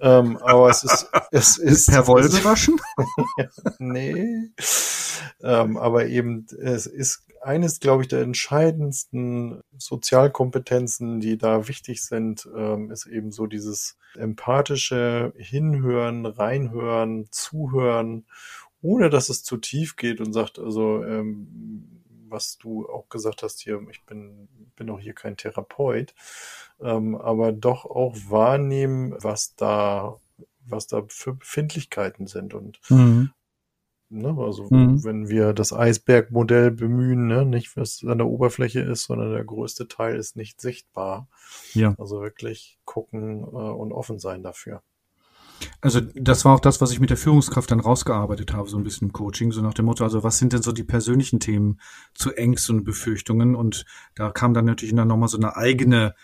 ähm, 0.00 0.36
aber 0.38 0.70
es 0.70 0.82
ist, 0.82 1.10
es 1.30 1.58
ist. 1.58 1.88
Per 1.88 2.06
Wolle 2.06 2.28
waschen? 2.44 2.80
nee. 3.78 4.50
Ähm, 5.42 5.76
aber 5.76 6.06
eben, 6.06 6.46
es 6.60 6.86
ist 6.86 7.27
eines, 7.48 7.80
glaube 7.80 8.02
ich, 8.02 8.08
der 8.08 8.20
entscheidendsten 8.20 9.62
Sozialkompetenzen, 9.78 11.18
die 11.18 11.38
da 11.38 11.66
wichtig 11.66 12.04
sind, 12.04 12.46
ähm, 12.54 12.90
ist 12.90 13.06
eben 13.06 13.32
so 13.32 13.46
dieses 13.46 13.96
empathische 14.16 15.32
Hinhören, 15.34 16.26
Reinhören, 16.26 17.26
Zuhören, 17.30 18.26
ohne 18.82 19.08
dass 19.08 19.30
es 19.30 19.44
zu 19.44 19.56
tief 19.56 19.96
geht 19.96 20.20
und 20.20 20.34
sagt, 20.34 20.58
also, 20.58 21.02
ähm, 21.02 22.02
was 22.28 22.58
du 22.58 22.86
auch 22.86 23.08
gesagt 23.08 23.42
hast 23.42 23.60
hier, 23.60 23.80
ich 23.90 24.04
bin, 24.04 24.48
bin 24.76 24.90
auch 24.90 25.00
hier 25.00 25.14
kein 25.14 25.38
Therapeut, 25.38 26.14
ähm, 26.82 27.16
aber 27.16 27.52
doch 27.52 27.86
auch 27.86 28.14
wahrnehmen, 28.28 29.14
was 29.22 29.54
da, 29.54 30.20
was 30.66 30.86
da 30.86 31.02
für 31.08 31.32
Befindlichkeiten 31.32 32.26
sind 32.26 32.52
und 32.52 32.78
mhm. 32.90 33.30
Ne? 34.10 34.34
Also 34.38 34.68
mhm. 34.70 35.04
wenn 35.04 35.28
wir 35.28 35.52
das 35.52 35.72
Eisbergmodell 35.72 36.70
bemühen, 36.70 37.26
ne? 37.26 37.44
nicht 37.44 37.76
was 37.76 38.02
an 38.06 38.18
der 38.18 38.26
Oberfläche 38.26 38.80
ist, 38.80 39.04
sondern 39.04 39.32
der 39.32 39.44
größte 39.44 39.88
Teil 39.88 40.16
ist 40.16 40.36
nicht 40.36 40.60
sichtbar. 40.60 41.28
Ja. 41.74 41.94
Also 41.98 42.20
wirklich 42.20 42.78
gucken 42.84 43.42
äh, 43.42 43.44
und 43.44 43.92
offen 43.92 44.18
sein 44.18 44.42
dafür. 44.42 44.82
Also 45.80 46.00
das 46.00 46.44
war 46.44 46.54
auch 46.54 46.60
das, 46.60 46.80
was 46.80 46.92
ich 46.92 47.00
mit 47.00 47.10
der 47.10 47.16
Führungskraft 47.16 47.70
dann 47.70 47.80
rausgearbeitet 47.80 48.52
habe, 48.52 48.68
so 48.68 48.76
ein 48.76 48.84
bisschen 48.84 49.08
im 49.08 49.12
Coaching, 49.12 49.52
so 49.52 49.60
nach 49.60 49.74
dem 49.74 49.86
Motto, 49.86 50.04
also 50.04 50.22
was 50.22 50.38
sind 50.38 50.52
denn 50.52 50.62
so 50.62 50.72
die 50.72 50.84
persönlichen 50.84 51.40
Themen 51.40 51.80
zu 52.14 52.32
Ängsten 52.32 52.78
und 52.78 52.84
Befürchtungen? 52.84 53.54
Und 53.54 53.84
da 54.14 54.30
kam 54.30 54.54
dann 54.54 54.64
natürlich 54.64 54.94
dann 54.94 55.08
nochmal 55.08 55.28
so 55.28 55.36
eine 55.36 55.56
eigene 55.56 56.14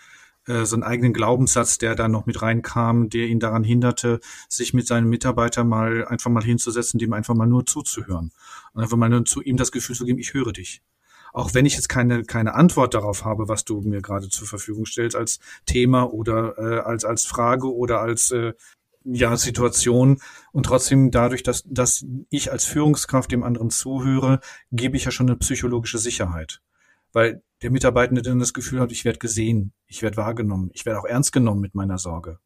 äh, 0.47 0.65
so 0.65 0.75
einen 0.75 0.83
eigenen 0.83 1.13
Glaubenssatz, 1.13 1.77
der 1.77 1.95
da 1.95 2.07
noch 2.07 2.25
mit 2.25 2.41
reinkam, 2.41 3.09
der 3.09 3.27
ihn 3.27 3.39
daran 3.39 3.63
hinderte, 3.63 4.19
sich 4.47 4.73
mit 4.73 4.87
seinen 4.87 5.09
Mitarbeitern 5.09 5.67
mal 5.67 6.05
einfach 6.07 6.29
mal 6.29 6.43
hinzusetzen, 6.43 6.99
dem 6.99 7.13
einfach 7.13 7.33
mal 7.35 7.47
nur 7.47 7.65
zuzuhören. 7.65 8.31
Und 8.73 8.83
einfach 8.83 8.97
mal 8.97 9.09
nur 9.09 9.25
zu 9.25 9.41
ihm 9.41 9.57
das 9.57 9.71
Gefühl 9.71 9.95
zu 9.95 10.05
geben, 10.05 10.19
ich 10.19 10.33
höre 10.33 10.53
dich. 10.53 10.81
Auch 11.33 11.53
wenn 11.53 11.65
ich 11.65 11.75
jetzt 11.75 11.89
keine, 11.89 12.23
keine 12.23 12.53
Antwort 12.53 12.93
darauf 12.93 13.25
habe, 13.25 13.49
was 13.49 13.65
du 13.65 13.81
mir 13.81 14.01
gerade 14.01 14.29
zur 14.29 14.47
Verfügung 14.47 14.85
stellst 14.85 15.17
als 15.17 15.39
Thema 15.65 16.13
oder 16.13 16.57
äh, 16.57 16.79
als, 16.79 17.03
als 17.03 17.25
Frage 17.25 17.73
oder 17.73 17.99
als 17.99 18.31
äh, 18.31 18.53
ja, 19.03 19.35
Situation. 19.37 20.21
Und 20.51 20.65
trotzdem 20.65 21.11
dadurch, 21.11 21.43
dass, 21.43 21.63
dass 21.67 22.05
ich 22.29 22.51
als 22.51 22.65
Führungskraft 22.65 23.31
dem 23.31 23.43
anderen 23.43 23.69
zuhöre, 23.69 24.39
gebe 24.71 24.95
ich 24.95 25.05
ja 25.05 25.11
schon 25.11 25.27
eine 25.27 25.37
psychologische 25.37 25.97
Sicherheit 25.97 26.61
weil 27.15 27.41
der 27.63 27.71
Mitarbeitende 27.71 28.21
dann 28.21 28.39
das 28.39 28.53
Gefühl 28.53 28.81
hat, 28.81 28.91
ich 28.91 29.05
werde 29.05 29.19
gesehen, 29.19 29.71
ich 29.87 30.01
werde 30.03 30.17
wahrgenommen, 30.17 30.69
ich 30.73 30.85
werde 30.85 30.99
auch 30.99 31.05
ernst 31.05 31.31
genommen 31.31 31.61
mit 31.61 31.73
meiner 31.73 31.97
Sorge. 31.97 32.39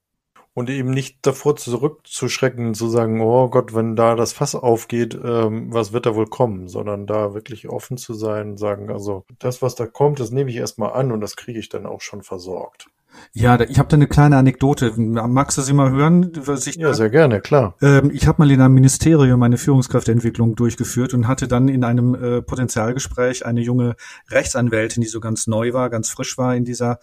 Und 0.53 0.69
eben 0.69 0.91
nicht 0.91 1.25
davor 1.25 1.55
zurückzuschrecken, 1.55 2.75
zu 2.75 2.87
sagen, 2.87 3.19
oh 3.19 3.49
Gott, 3.49 3.73
wenn 3.73 3.95
da 3.95 4.15
das 4.15 4.31
Fass 4.31 4.53
aufgeht, 4.53 5.17
ähm, 5.23 5.73
was 5.73 5.91
wird 5.91 6.05
da 6.05 6.15
wohl 6.15 6.27
kommen, 6.27 6.67
sondern 6.67 7.07
da 7.07 7.33
wirklich 7.33 7.67
offen 7.67 7.97
zu 7.97 8.13
sein, 8.13 8.57
sagen, 8.57 8.91
also 8.91 9.25
das, 9.39 9.63
was 9.63 9.73
da 9.73 9.87
kommt, 9.87 10.19
das 10.19 10.31
nehme 10.31 10.51
ich 10.51 10.57
erstmal 10.57 10.93
an 10.93 11.11
und 11.11 11.21
das 11.21 11.35
kriege 11.35 11.59
ich 11.59 11.69
dann 11.69 11.87
auch 11.87 12.01
schon 12.01 12.21
versorgt. 12.21 12.89
Ja, 13.33 13.59
ich 13.59 13.77
habe 13.77 13.89
da 13.89 13.95
eine 13.95 14.07
kleine 14.07 14.37
Anekdote. 14.37 14.93
Magst 14.97 15.57
du 15.57 15.61
sie 15.61 15.73
mal 15.73 15.91
hören? 15.91 16.31
Ich 16.65 16.75
ja, 16.75 16.93
sehr 16.93 17.09
gerne, 17.09 17.41
klar. 17.41 17.75
Ähm, 17.81 18.11
ich 18.13 18.27
habe 18.27 18.41
mal 18.41 18.51
in 18.51 18.61
einem 18.61 18.73
Ministerium 18.73 19.43
eine 19.43 19.57
Führungskräfteentwicklung 19.57 20.55
durchgeführt 20.55 21.13
und 21.13 21.27
hatte 21.27 21.47
dann 21.47 21.67
in 21.67 21.83
einem 21.83 22.15
äh, 22.15 22.41
Potenzialgespräch 22.41 23.45
eine 23.45 23.61
junge 23.61 23.95
Rechtsanwältin, 24.29 25.01
die 25.01 25.07
so 25.07 25.19
ganz 25.19 25.47
neu 25.47 25.73
war, 25.73 25.89
ganz 25.89 26.09
frisch 26.09 26.37
war 26.37 26.55
in 26.55 26.65
dieser 26.65 26.99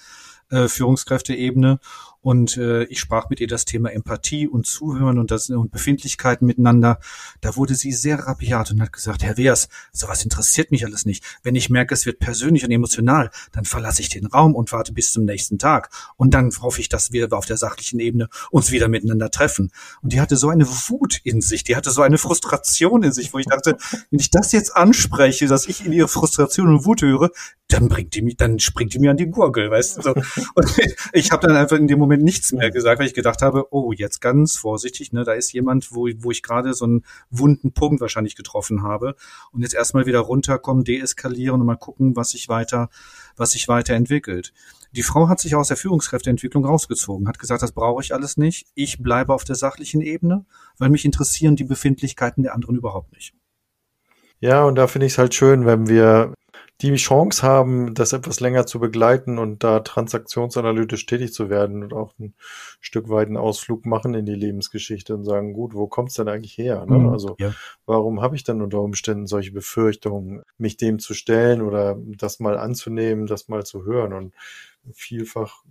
äh, 0.50 0.68
Führungskräfteebene 0.68 1.78
und 2.26 2.56
äh, 2.56 2.82
ich 2.86 2.98
sprach 2.98 3.30
mit 3.30 3.38
ihr 3.38 3.46
das 3.46 3.66
Thema 3.66 3.92
Empathie 3.92 4.48
und 4.48 4.66
Zuhören 4.66 5.20
und, 5.20 5.30
das, 5.30 5.48
und 5.48 5.70
Befindlichkeiten 5.70 6.44
miteinander. 6.44 6.98
Da 7.40 7.54
wurde 7.54 7.76
sie 7.76 7.92
sehr 7.92 8.18
rabiat 8.18 8.72
und 8.72 8.82
hat 8.82 8.92
gesagt, 8.92 9.22
Herr 9.22 9.36
Wehrs, 9.36 9.68
sowas 9.92 10.24
interessiert 10.24 10.72
mich 10.72 10.84
alles 10.84 11.06
nicht. 11.06 11.22
Wenn 11.44 11.54
ich 11.54 11.70
merke, 11.70 11.94
es 11.94 12.04
wird 12.04 12.18
persönlich 12.18 12.64
und 12.64 12.72
emotional, 12.72 13.30
dann 13.52 13.64
verlasse 13.64 14.02
ich 14.02 14.08
den 14.08 14.26
Raum 14.26 14.56
und 14.56 14.72
warte 14.72 14.92
bis 14.92 15.12
zum 15.12 15.24
nächsten 15.24 15.60
Tag. 15.60 15.88
Und 16.16 16.34
dann 16.34 16.50
hoffe 16.60 16.80
ich, 16.80 16.88
dass 16.88 17.12
wir 17.12 17.32
auf 17.32 17.46
der 17.46 17.58
sachlichen 17.58 18.00
Ebene 18.00 18.28
uns 18.50 18.72
wieder 18.72 18.88
miteinander 18.88 19.30
treffen. 19.30 19.70
Und 20.02 20.12
die 20.12 20.20
hatte 20.20 20.36
so 20.36 20.48
eine 20.48 20.66
Wut 20.66 21.20
in 21.22 21.40
sich, 21.40 21.62
die 21.62 21.76
hatte 21.76 21.92
so 21.92 22.02
eine 22.02 22.18
Frustration 22.18 23.04
in 23.04 23.12
sich, 23.12 23.32
wo 23.34 23.38
ich 23.38 23.46
dachte, 23.46 23.76
wenn 24.10 24.18
ich 24.18 24.30
das 24.30 24.50
jetzt 24.50 24.74
anspreche, 24.74 25.46
dass 25.46 25.68
ich 25.68 25.86
in 25.86 25.92
ihre 25.92 26.08
Frustration 26.08 26.66
und 26.66 26.84
Wut 26.86 27.02
höre, 27.02 27.30
dann 27.68 27.88
bringt 27.88 28.14
die 28.14 28.22
mich, 28.22 28.36
dann 28.36 28.58
springt 28.58 28.94
die 28.94 28.98
mir 28.98 29.10
an 29.10 29.16
die 29.16 29.26
Gurgel, 29.26 29.70
weißt 29.70 29.98
du. 29.98 30.02
So. 30.02 30.14
Und 30.54 30.78
ich 31.12 31.32
habe 31.32 31.46
dann 31.46 31.56
einfach 31.56 31.76
in 31.76 31.86
dem 31.86 31.98
Moment 31.98 32.15
Moment 32.16 32.24
nichts 32.24 32.52
mehr 32.52 32.70
gesagt, 32.70 32.98
weil 32.98 33.06
ich 33.06 33.14
gedacht 33.14 33.42
habe, 33.42 33.72
oh, 33.72 33.92
jetzt 33.92 34.20
ganz 34.20 34.56
vorsichtig, 34.56 35.12
ne, 35.12 35.24
da 35.24 35.32
ist 35.32 35.52
jemand, 35.52 35.92
wo, 35.92 36.08
wo 36.18 36.30
ich 36.30 36.42
gerade 36.42 36.74
so 36.74 36.84
einen 36.84 37.04
wunden 37.30 37.72
Punkt 37.72 38.00
wahrscheinlich 38.00 38.36
getroffen 38.36 38.82
habe. 38.82 39.14
Und 39.52 39.62
jetzt 39.62 39.74
erstmal 39.74 40.06
wieder 40.06 40.20
runterkommen, 40.20 40.84
deeskalieren 40.84 41.60
und 41.60 41.66
mal 41.66 41.76
gucken, 41.76 42.16
was 42.16 42.30
sich 42.30 42.48
weiter, 42.48 42.88
was 43.36 43.50
sich 43.50 43.68
weiterentwickelt. 43.68 44.52
Die 44.92 45.02
Frau 45.02 45.28
hat 45.28 45.40
sich 45.40 45.54
aus 45.54 45.68
der 45.68 45.76
Führungskräfteentwicklung 45.76 46.64
rausgezogen, 46.64 47.28
hat 47.28 47.38
gesagt, 47.38 47.62
das 47.62 47.72
brauche 47.72 48.02
ich 48.02 48.14
alles 48.14 48.36
nicht. 48.36 48.66
Ich 48.74 49.02
bleibe 49.02 49.34
auf 49.34 49.44
der 49.44 49.56
sachlichen 49.56 50.00
Ebene, 50.00 50.46
weil 50.78 50.90
mich 50.90 51.04
interessieren 51.04 51.56
die 51.56 51.64
Befindlichkeiten 51.64 52.42
der 52.42 52.54
anderen 52.54 52.76
überhaupt 52.76 53.12
nicht. 53.12 53.34
Ja, 54.40 54.64
und 54.64 54.74
da 54.76 54.86
finde 54.86 55.06
ich 55.06 55.14
es 55.14 55.18
halt 55.18 55.34
schön, 55.34 55.66
wenn 55.66 55.88
wir 55.88 56.34
die 56.82 56.94
Chance 56.96 57.42
haben, 57.42 57.94
das 57.94 58.12
etwas 58.12 58.40
länger 58.40 58.66
zu 58.66 58.78
begleiten 58.78 59.38
und 59.38 59.64
da 59.64 59.80
transaktionsanalytisch 59.80 61.06
tätig 61.06 61.32
zu 61.32 61.48
werden 61.48 61.82
und 61.82 61.94
auch 61.94 62.12
ein 62.18 62.34
Stück 62.80 63.08
weit 63.08 63.28
einen 63.28 63.38
Ausflug 63.38 63.86
machen 63.86 64.12
in 64.12 64.26
die 64.26 64.34
Lebensgeschichte 64.34 65.14
und 65.14 65.24
sagen, 65.24 65.54
gut, 65.54 65.72
wo 65.74 65.86
kommt's 65.86 66.14
denn 66.14 66.28
eigentlich 66.28 66.58
her? 66.58 66.84
Ne? 66.86 66.98
Mhm, 66.98 67.08
also 67.08 67.36
ja. 67.38 67.54
warum 67.86 68.20
habe 68.20 68.36
ich 68.36 68.44
dann 68.44 68.60
unter 68.60 68.82
Umständen 68.82 69.26
solche 69.26 69.52
Befürchtungen, 69.52 70.42
mich 70.58 70.76
dem 70.76 70.98
zu 70.98 71.14
stellen 71.14 71.62
oder 71.62 71.96
das 72.18 72.40
mal 72.40 72.58
anzunehmen, 72.58 73.26
das 73.26 73.48
mal 73.48 73.64
zu 73.64 73.84
hören? 73.84 74.12
Und 74.12 74.34
vielfach 74.92 75.62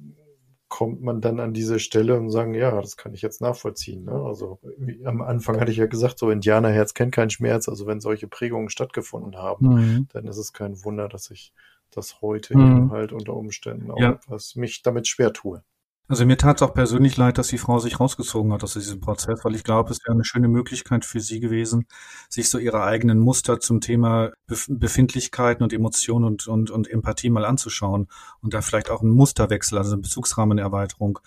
kommt 0.75 1.01
man 1.01 1.22
dann 1.22 1.39
an 1.39 1.53
diese 1.53 1.79
Stelle 1.79 2.17
und 2.17 2.32
sagen, 2.32 2.53
ja, 2.53 2.82
das 2.82 2.98
kann 2.98 3.13
ich 3.13 3.22
jetzt 3.22 3.39
nachvollziehen. 3.39 4.03
Ne? 4.03 4.12
Also 4.12 4.60
am 5.05 5.22
Anfang 5.22 5.58
hatte 5.58 5.72
ich 5.72 5.77
ja 5.77 5.86
gesagt, 5.86 6.20
so 6.20 6.29
Indianerherz 6.29 6.94
kennt 6.94 7.13
keinen 7.13 7.29
Schmerz. 7.29 7.70
Also 7.70 7.88
wenn 7.88 8.01
solche 8.01 8.27
Prägungen 8.27 8.67
stattgefunden 8.70 9.38
haben, 9.38 9.67
mhm. 9.67 10.08
dann 10.12 10.27
ist 10.27 10.36
es 10.36 10.51
kein 10.51 10.84
Wunder, 10.84 11.08
dass 11.08 11.32
ich 11.32 11.53
das 11.91 12.20
heute 12.20 12.58
mhm. 12.58 12.65
eben 12.65 12.91
halt 12.91 13.13
unter 13.13 13.36
Umständen 13.36 13.89
auch 13.89 14.01
ja. 14.01 14.12
etwas 14.12 14.58
mich 14.58 14.82
damit 14.82 15.08
schwer 15.08 15.32
tue. 15.32 15.63
Also 16.07 16.25
mir 16.25 16.38
tat 16.38 16.57
es 16.57 16.62
auch 16.62 16.74
persönlich 16.74 17.17
leid, 17.17 17.39
dass 17.39 17.47
die 17.47 17.57
Frau 17.57 17.79
sich 17.79 18.00
rausgezogen 18.00 18.53
hat 18.53 18.63
aus 18.63 18.74
diesem 18.74 19.00
Prozess, 19.00 19.43
weil 19.43 19.55
ich 19.55 19.63
glaube, 19.63 19.91
es 19.91 20.00
wäre 20.03 20.13
eine 20.13 20.24
schöne 20.24 20.47
Möglichkeit 20.47 21.03
für 21.03 21.19
sie 21.19 21.39
gewesen, 21.39 21.88
sich 22.29 22.50
so 22.50 22.59
ihre 22.59 22.83
eigenen 22.83 23.19
Muster 23.19 23.59
zum 23.59 23.81
Thema 23.81 24.31
Befindlichkeiten 24.67 25.63
und 25.63 25.74
Emotionen 25.74 26.25
und, 26.25 26.47
und, 26.47 26.69
und 26.69 26.88
Empathie 26.88 27.31
mal 27.31 27.45
anzuschauen 27.45 28.07
und 28.41 28.53
da 28.53 28.62
vielleicht 28.62 28.91
auch 28.91 29.01
einen 29.01 29.12
Musterwechsel, 29.12 29.79
also 29.79 29.93
eine 29.93 30.01
Bezugsrahmenerweiterung 30.03 31.19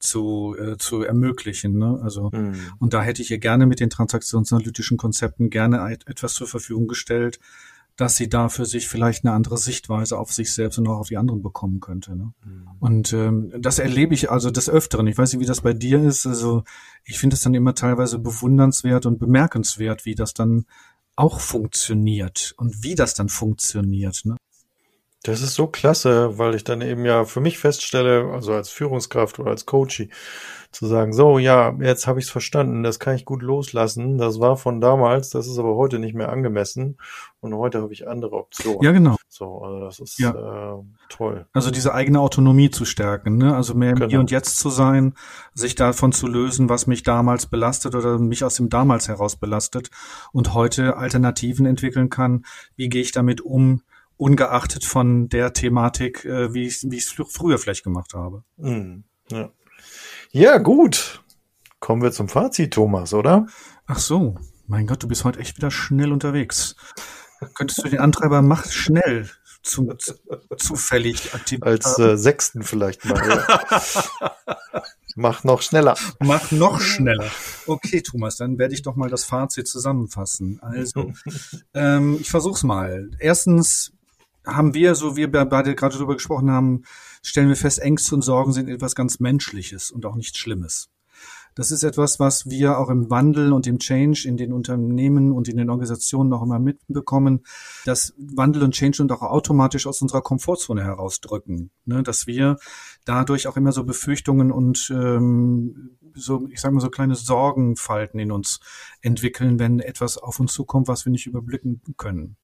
zu, 0.00 0.56
äh, 0.58 0.76
zu 0.78 1.02
ermöglichen. 1.02 1.78
Ne? 1.78 2.00
Also 2.02 2.30
mhm. 2.32 2.56
und 2.80 2.92
da 2.92 3.02
hätte 3.02 3.22
ich 3.22 3.30
ihr 3.30 3.38
gerne 3.38 3.66
mit 3.66 3.78
den 3.78 3.90
transaktionsanalytischen 3.90 4.96
Konzepten 4.96 5.48
gerne 5.48 5.96
etwas 6.06 6.34
zur 6.34 6.48
Verfügung 6.48 6.88
gestellt, 6.88 7.38
dass 7.96 8.16
sie 8.16 8.28
da 8.28 8.48
für 8.48 8.66
sich 8.66 8.88
vielleicht 8.88 9.24
eine 9.24 9.34
andere 9.34 9.56
Sichtweise 9.56 10.18
auf 10.18 10.32
sich 10.32 10.52
selbst 10.52 10.78
und 10.78 10.88
auch 10.88 10.98
auf 10.98 11.08
die 11.08 11.16
anderen 11.16 11.42
bekommen 11.42 11.80
könnte. 11.80 12.16
Ne? 12.16 12.32
Mhm. 12.44 12.68
Und 12.80 13.12
ähm, 13.12 13.52
das 13.58 13.78
erlebe 13.78 14.14
ich 14.14 14.30
also 14.30 14.50
des 14.50 14.68
Öfteren. 14.68 15.06
Ich 15.06 15.16
weiß 15.16 15.32
nicht, 15.32 15.40
wie 15.40 15.46
das 15.46 15.60
bei 15.60 15.72
dir 15.72 16.02
ist. 16.02 16.26
Also 16.26 16.64
ich 17.04 17.18
finde 17.18 17.34
es 17.34 17.42
dann 17.42 17.54
immer 17.54 17.74
teilweise 17.74 18.18
bewundernswert 18.18 19.06
und 19.06 19.18
bemerkenswert, 19.18 20.04
wie 20.04 20.14
das 20.16 20.34
dann 20.34 20.66
auch 21.16 21.38
funktioniert 21.38 22.54
und 22.56 22.82
wie 22.82 22.96
das 22.96 23.14
dann 23.14 23.28
funktioniert. 23.28 24.22
Ne? 24.24 24.36
Das 25.24 25.40
ist 25.40 25.54
so 25.54 25.66
klasse, 25.66 26.38
weil 26.38 26.54
ich 26.54 26.64
dann 26.64 26.82
eben 26.82 27.04
ja 27.04 27.24
für 27.24 27.40
mich 27.40 27.58
feststelle, 27.58 28.30
also 28.32 28.52
als 28.52 28.68
Führungskraft 28.68 29.38
oder 29.38 29.50
als 29.50 29.66
Coach, 29.66 30.06
zu 30.74 30.86
sagen, 30.86 31.12
so, 31.12 31.38
ja, 31.38 31.74
jetzt 31.80 32.06
habe 32.06 32.18
ich 32.18 32.26
es 32.26 32.30
verstanden, 32.30 32.82
das 32.82 32.98
kann 32.98 33.14
ich 33.14 33.24
gut 33.24 33.42
loslassen. 33.42 34.18
Das 34.18 34.40
war 34.40 34.56
von 34.56 34.80
damals, 34.80 35.30
das 35.30 35.46
ist 35.46 35.58
aber 35.58 35.76
heute 35.76 35.98
nicht 35.98 36.14
mehr 36.14 36.30
angemessen 36.30 36.98
und 37.40 37.54
heute 37.54 37.80
habe 37.80 37.92
ich 37.92 38.08
andere 38.08 38.36
Optionen. 38.36 38.82
Ja, 38.82 38.92
genau. 38.92 39.16
So, 39.28 39.62
also 39.62 39.80
das 39.80 40.00
ist 40.00 40.18
ja. 40.18 40.30
äh, 40.30 40.82
toll. 41.08 41.46
Also 41.52 41.70
diese 41.70 41.94
eigene 41.94 42.20
Autonomie 42.20 42.70
zu 42.70 42.84
stärken, 42.84 43.36
ne? 43.36 43.54
Also 43.54 43.74
mehr 43.74 43.90
im 43.90 43.96
genau. 43.96 44.10
Hier 44.10 44.20
und 44.20 44.30
Jetzt 44.30 44.58
zu 44.58 44.68
sein, 44.68 45.14
sich 45.54 45.74
davon 45.74 46.12
zu 46.12 46.26
lösen, 46.26 46.68
was 46.68 46.86
mich 46.86 47.02
damals 47.02 47.46
belastet 47.46 47.94
oder 47.94 48.18
mich 48.18 48.44
aus 48.44 48.56
dem 48.56 48.68
damals 48.68 49.08
heraus 49.08 49.36
belastet 49.36 49.90
und 50.32 50.54
heute 50.54 50.96
Alternativen 50.96 51.66
entwickeln 51.66 52.10
kann. 52.10 52.44
Wie 52.76 52.88
gehe 52.88 53.02
ich 53.02 53.12
damit 53.12 53.40
um? 53.40 53.82
Ungeachtet 54.16 54.84
von 54.84 55.28
der 55.28 55.52
Thematik, 55.52 56.24
äh, 56.24 56.54
wie 56.54 56.66
ich 56.66 56.84
es 56.84 57.14
früher 57.28 57.58
vielleicht 57.58 57.84
gemacht 57.84 58.14
habe. 58.14 58.44
Mm, 58.56 59.00
ja. 59.30 59.50
ja, 60.30 60.58
gut. 60.58 61.22
Kommen 61.80 62.02
wir 62.02 62.12
zum 62.12 62.28
Fazit, 62.28 62.74
Thomas, 62.74 63.12
oder? 63.12 63.46
Ach 63.86 63.98
so, 63.98 64.36
mein 64.66 64.86
Gott, 64.86 65.02
du 65.02 65.08
bist 65.08 65.24
heute 65.24 65.40
echt 65.40 65.56
wieder 65.56 65.70
schnell 65.70 66.12
unterwegs. 66.12 66.76
Könntest 67.54 67.84
du 67.84 67.88
den 67.88 68.00
Antreiber 68.00 68.40
mach 68.40 68.64
schnell 68.70 69.28
zu, 69.62 69.92
zu, 69.98 70.14
zufällig 70.56 71.34
aktivieren? 71.34 71.68
Als 71.68 71.98
äh, 71.98 72.16
sechsten 72.16 72.62
vielleicht 72.62 73.04
mal. 73.04 73.28
Ja. 73.28 74.32
Mach 75.16 75.44
noch 75.44 75.62
schneller. 75.62 75.96
Mach 76.18 76.50
noch 76.50 76.80
schneller. 76.80 77.30
Okay, 77.66 78.00
Thomas, 78.02 78.36
dann 78.36 78.58
werde 78.58 78.74
ich 78.74 78.82
doch 78.82 78.96
mal 78.96 79.08
das 79.08 79.24
Fazit 79.24 79.68
zusammenfassen. 79.68 80.58
Also, 80.60 81.12
ähm, 81.74 82.18
ich 82.20 82.30
versuch's 82.30 82.64
mal. 82.64 83.10
Erstens, 83.20 83.92
haben 84.46 84.74
wir, 84.74 84.94
so 84.94 85.16
wie 85.16 85.32
wir 85.32 85.44
beide 85.44 85.74
gerade 85.74 85.96
darüber 85.96 86.14
gesprochen 86.14 86.50
haben, 86.50 86.82
stellen 87.22 87.48
wir 87.48 87.56
fest, 87.56 87.80
Ängste 87.80 88.14
und 88.14 88.22
Sorgen 88.22 88.52
sind 88.52 88.68
etwas 88.68 88.94
ganz 88.94 89.20
Menschliches 89.20 89.90
und 89.90 90.06
auch 90.06 90.16
nichts 90.16 90.38
Schlimmes. 90.38 90.90
Das 91.54 91.70
ist 91.70 91.84
etwas, 91.84 92.18
was 92.18 92.50
wir 92.50 92.78
auch 92.78 92.90
im 92.90 93.10
Wandel 93.10 93.52
und 93.52 93.66
im 93.68 93.78
Change 93.78 94.26
in 94.26 94.36
den 94.36 94.52
Unternehmen 94.52 95.30
und 95.30 95.48
in 95.48 95.56
den 95.56 95.70
Organisationen 95.70 96.28
noch 96.28 96.42
immer 96.42 96.58
mitbekommen, 96.58 97.44
dass 97.84 98.12
Wandel 98.18 98.64
und 98.64 98.72
Change 98.72 99.02
und 99.02 99.12
auch 99.12 99.22
automatisch 99.22 99.86
aus 99.86 100.02
unserer 100.02 100.22
Komfortzone 100.22 100.82
herausdrücken. 100.82 101.70
Ne? 101.84 102.02
Dass 102.02 102.26
wir 102.26 102.56
dadurch 103.04 103.46
auch 103.46 103.56
immer 103.56 103.70
so 103.70 103.84
Befürchtungen 103.84 104.50
und 104.50 104.90
ähm, 104.92 105.96
so, 106.14 106.48
ich 106.50 106.60
sage 106.60 106.74
mal, 106.74 106.80
so 106.80 106.90
kleine 106.90 107.14
Sorgenfalten 107.14 108.18
in 108.18 108.32
uns 108.32 108.58
entwickeln, 109.00 109.60
wenn 109.60 109.78
etwas 109.78 110.18
auf 110.18 110.40
uns 110.40 110.52
zukommt, 110.52 110.88
was 110.88 111.04
wir 111.04 111.12
nicht 111.12 111.26
überblicken 111.26 111.82
können 111.96 112.36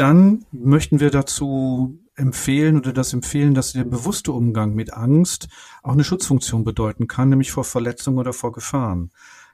dann 0.00 0.44
möchten 0.52 1.00
wir 1.00 1.10
dazu 1.10 1.98
empfehlen 2.14 2.78
oder 2.78 2.92
das 2.92 3.12
empfehlen, 3.12 3.54
dass 3.54 3.72
der 3.72 3.84
bewusste 3.84 4.32
Umgang 4.32 4.74
mit 4.74 4.92
Angst 4.92 5.48
auch 5.82 5.92
eine 5.92 6.04
Schutzfunktion 6.04 6.64
bedeuten 6.64 7.06
kann, 7.06 7.28
nämlich 7.28 7.52
vor 7.52 7.64
Verletzungen 7.64 8.18
oder 8.18 8.32
vor 8.32 8.52
Gefahren. 8.52 9.10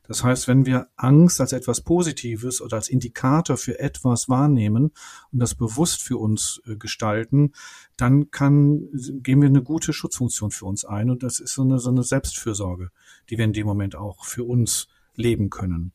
Das 0.07 0.23
heißt, 0.23 0.49
wenn 0.49 0.67
wir 0.67 0.89
Angst 0.97 1.41
als 1.41 1.53
etwas 1.53 1.81
Positives 1.81 2.61
oder 2.61 2.77
als 2.77 2.89
Indikator 2.89 3.57
für 3.57 3.79
etwas 3.79 4.29
wahrnehmen 4.29 4.93
und 5.33 5.39
das 5.39 5.55
bewusst 5.55 6.03
für 6.03 6.19
uns 6.19 6.61
äh, 6.67 6.77
gestalten, 6.77 7.53
dann 7.97 8.31
kann, 8.31 8.89
geben 8.93 9.41
wir 9.41 9.49
eine 9.49 9.63
gute 9.63 9.95
Schutzfunktion 9.95 10.51
für 10.51 10.67
uns 10.67 10.85
ein 10.85 11.09
und 11.11 11.23
das 11.23 11.41
ist 11.41 11.55
so 11.55 11.63
eine, 11.63 11.79
so 11.79 11.89
eine 11.89 12.03
Selbstfürsorge, 12.03 12.91
die 13.31 13.39
wir 13.39 13.47
in 13.47 13.55
dem 13.55 13.67
Moment 13.67 13.97
auch 13.97 14.25
für 14.27 14.45
uns 14.45 14.89
leben 15.15 15.49
können. 15.49 15.93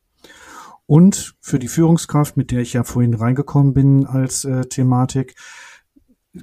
Und 0.90 1.36
für 1.40 1.60
die 1.60 1.68
Führungskraft, 1.68 2.36
mit 2.36 2.50
der 2.50 2.62
ich 2.62 2.74
ja 2.74 2.84
vorhin 2.84 3.14
reingekommen 3.14 3.76
bin 3.76 4.08
als 4.08 4.44
äh, 4.44 4.66
Thematik, 4.66 5.36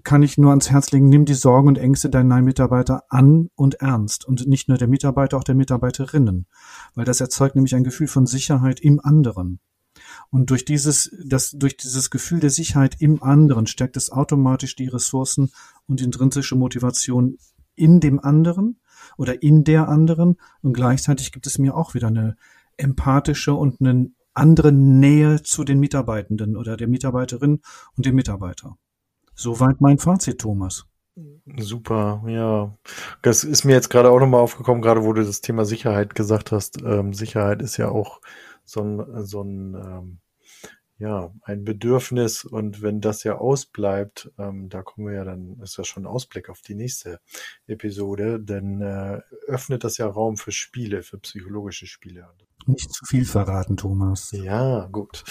kann 0.05 0.23
ich 0.23 0.39
nur 0.39 0.51
ans 0.51 0.71
Herz 0.71 0.93
legen, 0.93 1.09
nimm 1.09 1.25
die 1.25 1.35
Sorgen 1.35 1.67
und 1.67 1.79
Ängste 1.79 2.11
deiner 2.11 2.41
Mitarbeiter 2.41 3.03
an 3.09 3.51
und 3.57 3.75
ernst. 3.81 4.25
Und 4.25 4.47
nicht 4.47 4.69
nur 4.69 4.79
der 4.79 4.87
Mitarbeiter, 4.87 5.37
auch 5.37 5.43
der 5.43 5.57
Mitarbeiterinnen. 5.57 6.47
Weil 6.95 7.05
das 7.05 7.21
erzeugt 7.21 7.57
nämlich 7.57 7.75
ein 7.75 7.83
Gefühl 7.83 8.07
von 8.07 8.25
Sicherheit 8.25 8.79
im 8.79 9.01
anderen. 9.01 9.59
Und 10.31 10.49
durch 10.51 10.65
dieses, 10.65 11.11
das, 11.25 11.51
durch 11.51 11.77
dieses 11.77 12.11
Gefühl 12.11 12.39
der 12.39 12.51
Sicherheit 12.51 13.01
im 13.01 13.25
anderen 13.25 13.67
stärkt 13.67 13.97
es 13.97 14.13
automatisch 14.13 14.77
die 14.77 14.87
Ressourcen 14.87 15.51
und 15.89 16.01
intrinsische 16.01 16.55
Motivation 16.55 17.37
in 17.75 17.99
dem 17.99 18.21
anderen 18.21 18.79
oder 19.17 19.43
in 19.43 19.65
der 19.65 19.89
anderen. 19.89 20.37
Und 20.63 20.73
gleichzeitig 20.73 21.33
gibt 21.33 21.49
es 21.49 21.59
mir 21.59 21.77
auch 21.77 21.95
wieder 21.95 22.07
eine 22.07 22.37
empathische 22.77 23.53
und 23.53 23.81
eine 23.81 24.11
andere 24.37 24.73
Nähe 24.73 25.43
zu 25.43 25.65
den 25.65 25.81
Mitarbeitenden 25.81 26.57
oder 26.57 26.77
der 26.77 26.89
Mitarbeiterin 26.89 27.61
und 27.97 28.07
dem 28.07 28.15
Mitarbeiter. 28.15 28.77
Soweit 29.35 29.81
mein 29.81 29.99
Fazit, 29.99 30.41
Thomas. 30.41 30.87
Super, 31.57 32.23
ja. 32.27 32.77
Das 33.23 33.45
ist 33.45 33.65
mir 33.65 33.73
jetzt 33.73 33.89
gerade 33.89 34.11
auch 34.11 34.21
nochmal 34.21 34.41
aufgekommen, 34.41 34.83
gerade 34.83 35.05
wo 35.05 35.13
du 35.13 35.25
das 35.25 35.41
Thema 35.41 35.65
Sicherheit 35.65 36.15
gesagt 36.15 36.53
hast. 36.53 36.83
Ähm, 36.83 37.15
Sicherheit 37.15 37.63
ist 37.63 37.77
ja 37.79 37.89
auch 37.89 38.21
so 38.65 38.83
ein, 38.83 39.25
so 39.25 39.43
ein 39.43 39.75
ähm, 39.75 40.19
ja, 40.99 41.33
ein 41.43 41.65
Bedürfnis 41.65 42.45
und 42.45 42.81
wenn 42.81 43.01
das 43.01 43.23
ja 43.23 43.37
ausbleibt, 43.37 44.31
ähm, 44.39 44.71
da 44.71 44.83
kommen 44.83 45.09
wir 45.09 45.15
ja 45.15 45.25
dann, 45.25 45.61
ist 45.61 45.77
das 45.77 45.87
schon 45.87 46.05
ein 46.05 46.07
Ausblick 46.07 46.49
auf 46.49 46.63
die 46.63 46.75
nächste 46.75 47.21
Episode, 47.67 48.41
denn 48.41 48.81
äh, 48.81 49.21
öffnet 49.47 49.85
das 49.85 49.99
ja 49.99 50.07
Raum 50.07 50.39
für 50.39 50.53
Spiele, 50.53 51.03
für 51.03 51.19
psychologische 51.19 51.87
Spiele. 51.87 52.29
Nicht 52.67 52.93
zu 52.93 53.05
viel 53.05 53.25
verraten, 53.25 53.77
Thomas. 53.77 54.33
Ja, 54.33 54.89
gut. 54.91 55.23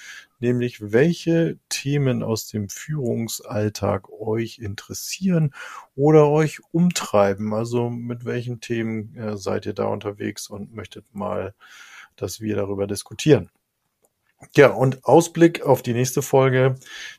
nämlich 0.44 0.92
welche 0.92 1.58
Themen 1.70 2.22
aus 2.22 2.48
dem 2.48 2.68
Führungsalltag 2.70 4.10
euch 4.12 4.60
interessieren 4.60 5.54
oder 5.96 6.28
euch 6.28 6.60
umtreiben. 6.72 7.54
Also 7.54 7.90
mit 7.90 8.26
welchen 8.26 8.60
Themen 8.60 9.16
äh, 9.16 9.38
seid 9.38 9.66
ihr 9.66 9.74
da 9.74 9.86
unterwegs 9.86 10.50
und 10.50 10.74
möchtet 10.76 11.16
mal, 11.16 11.56
dass 12.18 12.42
wir 12.42 12.58
darüber 12.58 12.88
diskutieren. 12.88 13.50
Ja, 14.54 14.72
und 14.72 15.06
Ausblick 15.06 15.62
auf 15.62 15.82
die 15.82 15.94
nächste 15.94 16.22
Folge. 16.22 16.76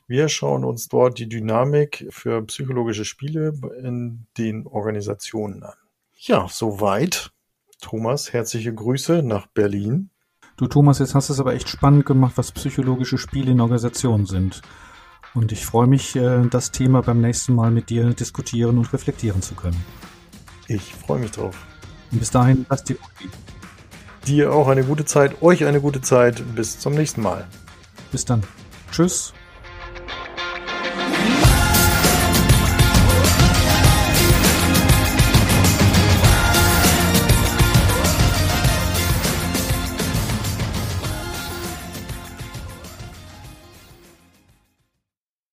Wir 0.07 0.29
schauen 0.29 0.63
uns 0.63 0.87
dort 0.87 1.17
die 1.17 1.27
Dynamik 1.27 2.05
für 2.11 2.43
psychologische 2.43 3.05
Spiele 3.05 3.53
in 3.81 4.27
den 4.37 4.67
Organisationen 4.67 5.63
an. 5.63 5.73
Ja, 6.13 6.47
soweit. 6.47 7.31
Thomas, 7.81 8.33
herzliche 8.33 8.73
Grüße 8.73 9.23
nach 9.23 9.47
Berlin. 9.47 10.11
Du 10.57 10.67
Thomas, 10.67 10.99
jetzt 10.99 11.15
hast 11.15 11.29
du 11.29 11.33
es 11.33 11.39
aber 11.39 11.53
echt 11.53 11.67
spannend 11.67 12.05
gemacht, 12.05 12.33
was 12.35 12.51
psychologische 12.53 13.17
Spiele 13.17 13.51
in 13.51 13.59
Organisationen 13.59 14.25
sind. 14.25 14.61
Und 15.33 15.51
ich 15.51 15.65
freue 15.65 15.87
mich, 15.87 16.15
äh, 16.15 16.45
das 16.49 16.71
Thema 16.71 17.01
beim 17.01 17.19
nächsten 17.19 17.53
Mal 17.53 17.71
mit 17.71 17.89
dir 17.89 18.13
diskutieren 18.13 18.77
und 18.77 18.93
reflektieren 18.93 19.41
zu 19.41 19.53
können. 19.53 19.83
Ich 20.67 20.95
freue 20.95 21.19
mich 21.19 21.31
drauf. 21.31 21.57
Und 22.11 22.19
bis 22.19 22.31
dahin, 22.31 22.65
lass 22.69 22.83
dir 22.83 22.95
gut 22.95 23.29
Dir 24.27 24.53
auch 24.53 24.67
eine 24.69 24.83
gute 24.83 25.05
Zeit, 25.05 25.43
euch 25.43 25.65
eine 25.65 25.79
gute 25.79 26.01
Zeit. 26.01 26.43
Bis 26.55 26.79
zum 26.79 26.95
nächsten 26.95 27.21
Mal. 27.21 27.45
Bis 28.11 28.25
dann. 28.25 28.41
Tschüss. 28.91 29.34